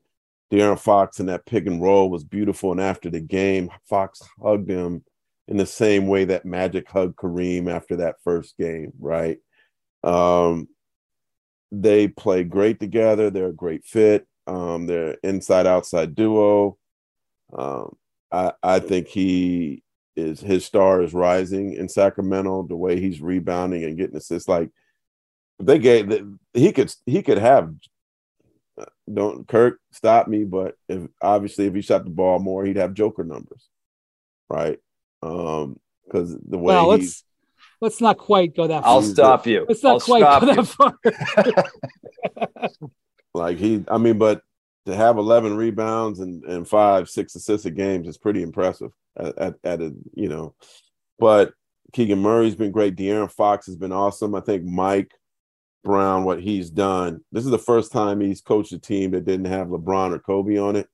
[0.52, 2.70] De'Aaron Fox and that pick and roll was beautiful.
[2.70, 5.04] And after the game, Fox hugged him
[5.48, 9.38] in the same way that Magic hugged Kareem after that first game, right?
[10.04, 10.68] Um,
[11.70, 13.30] they play great together.
[13.30, 14.26] They're a great fit.
[14.46, 16.78] Um, they're inside outside duo.
[17.56, 17.96] Um,
[18.32, 19.82] I I think he
[20.16, 22.66] is his star is rising in Sacramento.
[22.68, 24.70] The way he's rebounding and getting assists, like
[25.60, 26.10] they gave
[26.54, 27.72] he could he could have.
[28.80, 32.76] uh, Don't Kirk stop me, but if obviously if he shot the ball more, he'd
[32.76, 33.68] have Joker numbers,
[34.50, 34.78] right?
[35.22, 37.24] Um, because the way well, he, let's
[37.80, 38.92] let's not quite go that far.
[38.92, 39.66] I'll stop you.
[39.68, 40.54] let's not I'll quite stop go you.
[40.54, 40.66] that
[42.34, 42.80] far.
[43.34, 44.42] like he, I mean, but
[44.86, 49.38] to have 11 rebounds and, and five, six assists a game is pretty impressive at,
[49.38, 50.54] at, at a, you know,
[51.18, 51.52] but
[51.92, 52.96] Keegan Murray's been great.
[52.96, 54.34] De'Aaron Fox has been awesome.
[54.34, 55.12] I think Mike
[55.84, 59.46] Brown, what he's done, this is the first time he's coached a team that didn't
[59.46, 60.88] have LeBron or Kobe on it,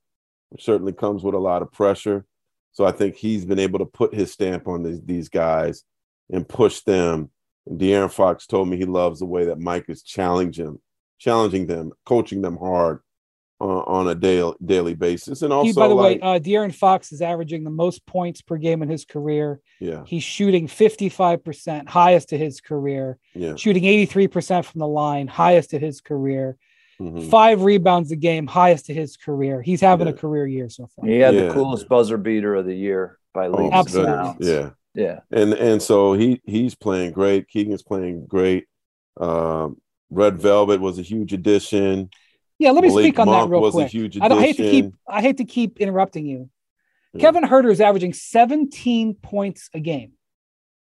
[0.51, 2.27] which certainly comes with a lot of pressure.
[2.75, 5.85] So I think he's been able to put his stamp on these, these guys
[6.31, 7.31] and push them.
[7.67, 10.79] And De'Aaron Fox told me he loves the way that Mike is challenging,
[11.19, 13.01] challenging them, coaching them hard
[13.61, 15.43] on, on a daily daily basis.
[15.43, 18.43] And also, he, by the like, way, uh, De'Aaron Fox is averaging the most points
[18.43, 19.61] per game in his career.
[19.81, 25.71] yeah, He's shooting 55%, highest to his career, yeah, shooting 83% from the line, highest
[25.71, 26.59] to his career,
[27.01, 27.29] mhm.
[27.31, 29.63] five rebounds a game, highest to his career.
[29.63, 31.07] He's having a career year so far.
[31.07, 31.47] He had Yeah.
[31.47, 34.13] the coolest buzzer beater of the year by Oh, leaps Absolutely.
[34.13, 34.49] and bounds.
[34.49, 34.71] yeah.
[34.97, 35.21] Yeah.
[35.33, 37.49] and and so he he's playing great.
[37.49, 38.67] Keegan's playing great.
[39.21, 39.81] Um,
[40.11, 42.11] Red Velvet was a huge addition.
[42.61, 43.91] Yeah, let me Malik speak on Monk that real was a quick.
[43.91, 44.95] huge I I hate to keep.
[45.09, 46.49] I hate to keep interrupting you.
[47.13, 47.23] Yeah.
[47.23, 50.13] Kevin Huerter is averaging 17 points a game.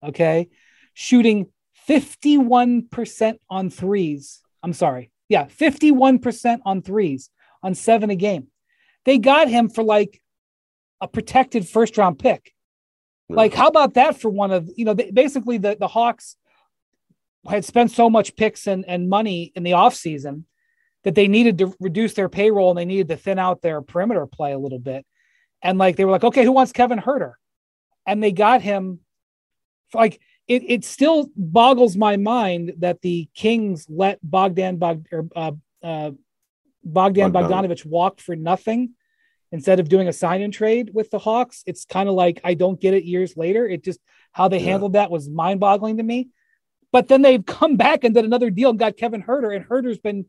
[0.03, 0.49] Okay.
[0.93, 1.47] Shooting
[1.89, 4.43] 51% on threes.
[4.63, 5.11] I'm sorry.
[5.35, 7.28] Yeah, 51% on threes
[7.61, 8.47] on seven a game.
[9.05, 10.22] They got him for like
[11.01, 12.53] a protected first round pick.
[13.28, 16.37] Like, how about that for one of, you know, they, basically the, the Hawks
[17.49, 20.45] had spent so much picks and, and money in the offseason
[21.03, 24.26] that they needed to reduce their payroll and they needed to thin out their perimeter
[24.26, 25.05] play a little bit.
[25.62, 27.32] And like, they were like, okay, who wants Kevin Huerter?
[28.07, 29.01] And they got him
[29.93, 35.53] like, it, it still boggles my mind that the Kings let Bogdan Bog, or, uh,
[35.82, 36.11] uh,
[36.84, 38.90] Bogdan Bogdanovich walk for nothing
[39.53, 41.62] instead of doing a sign and trade with the Hawks.
[41.66, 43.66] It's kind of like I don't get it years later.
[43.66, 44.01] It just
[44.32, 44.72] how they Yeah.
[44.72, 46.28] handled that was mind boggling to me.
[46.92, 49.99] But then they've come back and did another deal and got Kevin Huerter, and Huerter's
[49.99, 50.26] been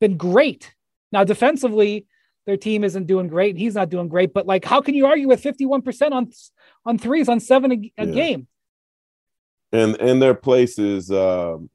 [0.00, 0.74] been great.
[1.10, 2.06] Now defensively,
[2.46, 4.34] their team isn't doing great, and he's not doing great.
[4.34, 6.30] But like, how can you argue with fifty one percent on
[6.84, 8.12] on threes on seven a, a Yeah.
[8.12, 8.48] game?
[9.72, 11.70] And and their place is um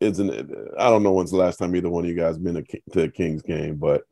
[0.00, 0.30] isn't
[0.78, 3.08] I don't know when's the last time either one of you guys been to, a
[3.08, 4.02] Kings game, but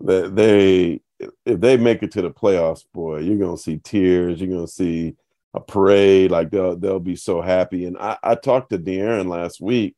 [0.00, 4.40] they if they make it to the playoffs, boy, you're gonna see tears.
[4.40, 5.16] You're gonna see
[5.54, 6.30] a parade.
[6.30, 7.86] Like they'll they'll be so happy.
[7.86, 9.96] And I, I talked to De'Aaron last week,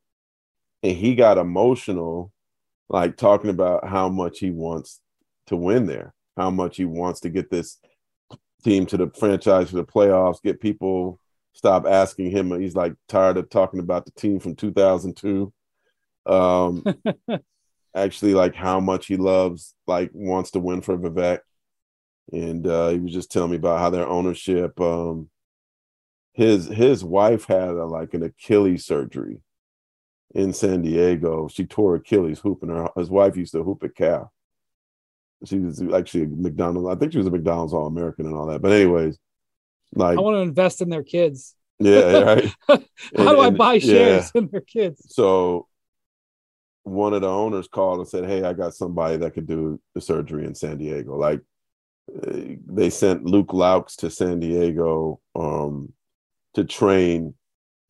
[0.83, 2.31] and he got emotional,
[2.87, 5.01] like talking about how much he wants
[5.47, 7.79] to win there, how much he wants to get this
[8.63, 11.19] team to the franchise to the playoffs, get people
[11.59, 12.57] stop asking him.
[12.57, 15.51] He's like tired of talking about the team from 2002.
[16.25, 16.85] Um,
[17.95, 21.39] actually, like how much he loves, like wants to win for Vivek.
[22.31, 25.29] And uh, he was just telling me about how their ownership, um,
[26.31, 29.41] his his wife had a, like an Achilles surgery
[30.33, 31.49] in San Diego.
[31.49, 32.69] She tore Achilles hooping.
[32.69, 34.31] Her his wife used to hoop at Cal.
[35.43, 36.87] She was actually a McDonald's.
[36.87, 38.61] I think she was a McDonald's All American and all that.
[38.61, 39.19] But anyways,
[39.95, 41.55] like I want to invest in their kids.
[41.79, 42.55] yeah, right.
[42.67, 42.77] How
[43.33, 43.79] do I And- buy yeah.
[43.93, 45.01] shares in their kids?
[45.09, 45.67] So
[46.83, 50.01] one of the owners called and said, Hey, I got somebody that could do the
[50.01, 51.15] surgery in San Diego.
[51.17, 51.41] Like
[52.23, 55.93] they sent Luke Laux to San Diego um,
[56.55, 57.35] to train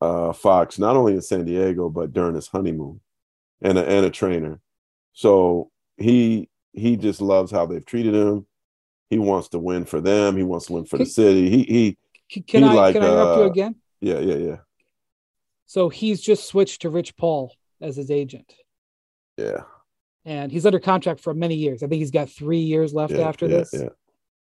[0.01, 2.99] uh, Fox, not only in San Diego but during his honeymoon,
[3.61, 4.59] and a, and a trainer.
[5.13, 8.45] So he he just loves how they've treated him.
[9.09, 10.37] He wants to win for them.
[10.37, 11.49] He wants to win for the city.
[11.49, 11.63] He
[12.29, 12.41] he.
[12.41, 13.75] Can he I like, can I interrupt you uh, again?
[14.01, 14.57] Yeah, yeah, yeah,
[15.65, 17.51] So he's just switched to Rich Paul
[17.81, 18.53] as his agent,
[19.35, 19.63] yeah.
[20.25, 21.81] and he's under contract for many years.
[21.83, 23.73] I think he's got three years left yeah, after yeah, this.
[23.73, 23.89] Yeah.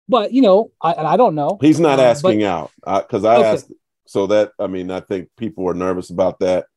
[0.08, 1.58] But you know, I, I don't know.
[1.62, 2.72] He's not Uh, asking but- out
[3.04, 3.50] because I Okay.
[3.50, 3.72] asked.
[4.08, 6.68] So that I mean, I think people are nervous about that,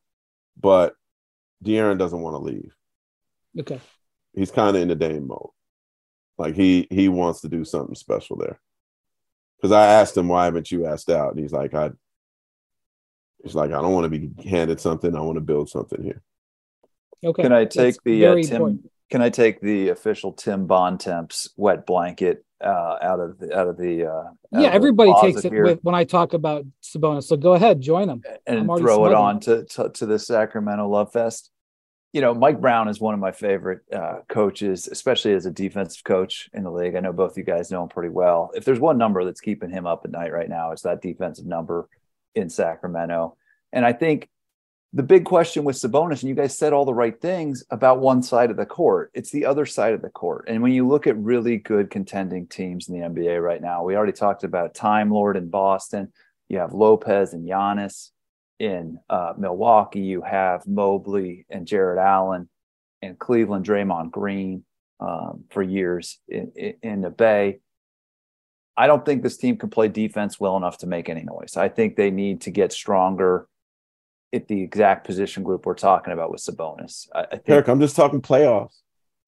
[0.60, 0.94] but
[1.64, 2.74] De'Aaron doesn't want to leave.
[3.60, 3.80] Okay.
[4.34, 5.50] He's kind of in the Dame mode.
[6.38, 8.60] Like he he wants to do something special there.
[9.56, 11.90] Because I asked him why haven't you asked out, and he's like, I.
[13.44, 15.14] He's like, I don't want to be handed something.
[15.14, 16.22] I want to build something here.
[17.24, 17.42] Okay.
[17.42, 18.42] Can I take That's the uh, Tim?
[18.42, 18.90] important.
[19.10, 23.76] Can I take the official Tim Bontemps wet blanket uh, out of the, out of
[23.78, 24.06] the?
[24.06, 27.24] Uh, out Yeah, of everybody closet takes it with when I talk about Sabonis.
[27.24, 28.22] So go ahead, join them.
[28.44, 31.50] and I'm throw it on to, to to the Sacramento Love Fest.
[32.12, 36.04] You know, Mike Brown is one of my favorite uh, coaches, especially as a defensive
[36.04, 36.96] coach in the league.
[36.96, 38.50] I know both you guys know him pretty well.
[38.54, 41.44] If there's one number that's keeping him up at night right now, it's that defensive
[41.44, 41.88] number
[42.34, 43.36] in Sacramento.
[43.72, 44.30] And I think
[44.94, 48.22] the big question with Sabonis, and you guys said all the right things about one
[48.22, 49.10] side of the court.
[49.12, 50.46] It's the other side of the court.
[50.48, 53.96] And when you look at really good contending teams in the NBA right now, we
[53.96, 56.10] already talked about Time Lord in Boston.
[56.48, 58.12] You have Lopez and Giannis
[58.58, 60.00] in uh, Milwaukee.
[60.00, 62.48] You have Mobley and Jarrett Allen
[63.02, 64.64] in Cleveland, Draymond Green
[65.00, 67.60] um, for years in, in, in the Bay.
[68.76, 71.56] I don't think this team can play defense well enough to make any noise.
[71.56, 73.48] I think they need to get stronger
[74.32, 77.08] at the exact position group we're talking about with Sabonis.
[77.14, 78.76] I, I think Eric, I'm just talking playoffs.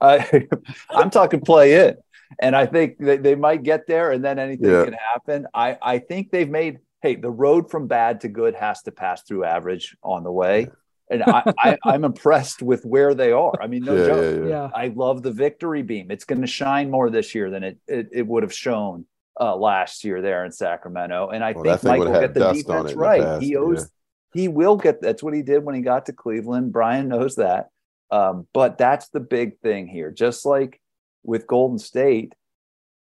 [0.01, 0.47] I,
[0.91, 1.97] I'm talking play in,
[2.39, 4.85] and I think they, they might get there, and then anything Yeah.
[4.85, 5.47] can happen.
[5.53, 6.79] I, I think they've made.
[7.03, 10.69] Hey, the road from bad to good has to pass through average on the way,
[11.11, 13.55] and I, I, I'm impressed with where they are.
[13.61, 14.23] I mean, no yeah, joke.
[14.23, 14.71] yeah, yeah, Yeah.
[14.75, 16.11] I love the victory beam.
[16.11, 19.07] It's going to shine more this year than it it, it would have shown
[19.41, 21.31] uh, last year there in Sacramento.
[21.31, 23.23] And I Well, think Mike will get the defense it in the right.
[23.23, 23.91] past, he owes.
[24.35, 25.01] He will get.
[25.01, 26.73] That's what he did when he got to Cleveland.
[26.73, 27.69] Brian knows that.
[28.13, 30.11] Um, but that's the big thing here.
[30.11, 30.81] Just like
[31.25, 32.35] with Golden State,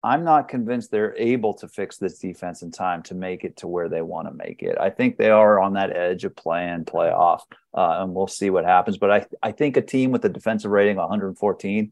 [0.02, 3.68] I'm not convinced they're able to fix this defense in time to make it to
[3.68, 4.78] where they want to make it.
[4.80, 7.42] I think they are on that edge of playing playoff,
[7.74, 8.98] uh, and we'll see what happens.
[8.98, 11.92] But I, I think a team with a defensive rating of 114,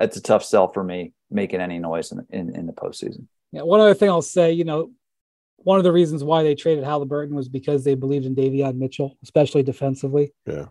[0.00, 3.26] it's a tough sell for me making any noise in, in, in the postseason.
[3.52, 4.90] Yeah, one other thing I'll say, you know,
[5.56, 9.16] one of the reasons why they traded Halliburton was because they believed in Davion Mitchell,
[9.22, 10.32] especially defensively.
[10.46, 10.66] Yeah.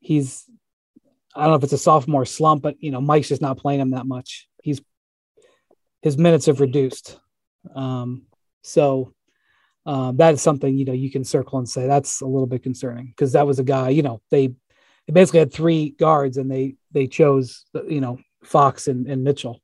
[0.00, 0.44] He's,
[1.34, 3.80] I don't know if it's a sophomore slump, but you know, Mike's just not playing
[3.80, 4.48] him that much.
[4.62, 4.82] He's
[6.04, 7.18] his minutes have reduced,
[7.74, 8.26] um,
[8.62, 9.12] so
[9.86, 12.62] um, that is something you know you can circle and say that's a little bit
[12.62, 16.50] concerning because that was a guy you know they they basically had three guards and
[16.50, 19.60] they they chose you know Fox and, and Mitchell.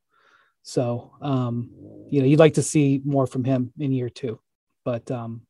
[0.62, 1.70] So, um,
[2.10, 4.40] you know, you'd like to see more from him in year two,
[4.84, 5.42] but um,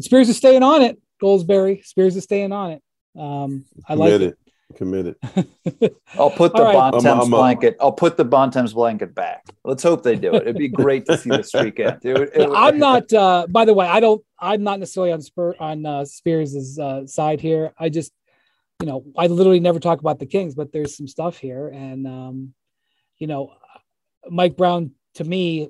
[0.00, 1.00] Spears is staying on it.
[1.22, 2.82] Goldsberry, Spears is staying on it.
[3.18, 4.36] Um, I like Committed.
[4.76, 5.16] Committed.
[5.22, 5.96] it.
[6.18, 6.74] I'll put the All right.
[6.74, 7.76] Bontemps I'm a- I'm blanket.
[7.80, 9.44] I'll put the Bontemps blanket back.
[9.64, 10.42] Let's hope they do it.
[10.42, 11.98] It'd be great to see the streak end.
[12.02, 13.12] It it I'm not.
[13.12, 14.24] Uh, by the way, I don't.
[14.38, 17.72] I'm not necessarily on Spur on uh, Spears' uh, side here.
[17.78, 18.12] I just,
[18.80, 22.06] you know, I literally never talk about the Kings, but there's some stuff here, and
[22.06, 22.54] um,
[23.18, 23.52] you know,
[24.28, 25.68] Mike Brown to me,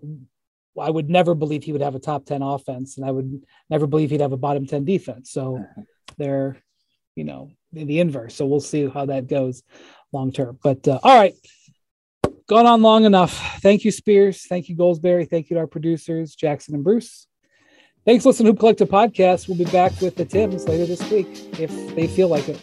[0.81, 3.87] I would never believe he would have a top ten offense, and I would never
[3.87, 5.31] believe he'd have a bottom ten defense.
[5.31, 5.65] So
[6.17, 6.57] they're,
[7.17, 8.35] you know, in the inverse.
[8.35, 9.63] So we'll see how that goes
[10.13, 10.59] long term.
[10.63, 11.35] But uh, all right.
[12.47, 13.61] Gone on long enough.
[13.63, 14.47] Thank you, Spears.
[14.47, 15.29] Thank you, Goldsberry.
[15.29, 17.27] Thank you to our producers, Jackson and Bruce.
[18.05, 19.49] Thanks to Hoop Collective Podcast.
[19.49, 21.27] We'll be back with the Tims later this week
[21.59, 22.63] if they feel like it.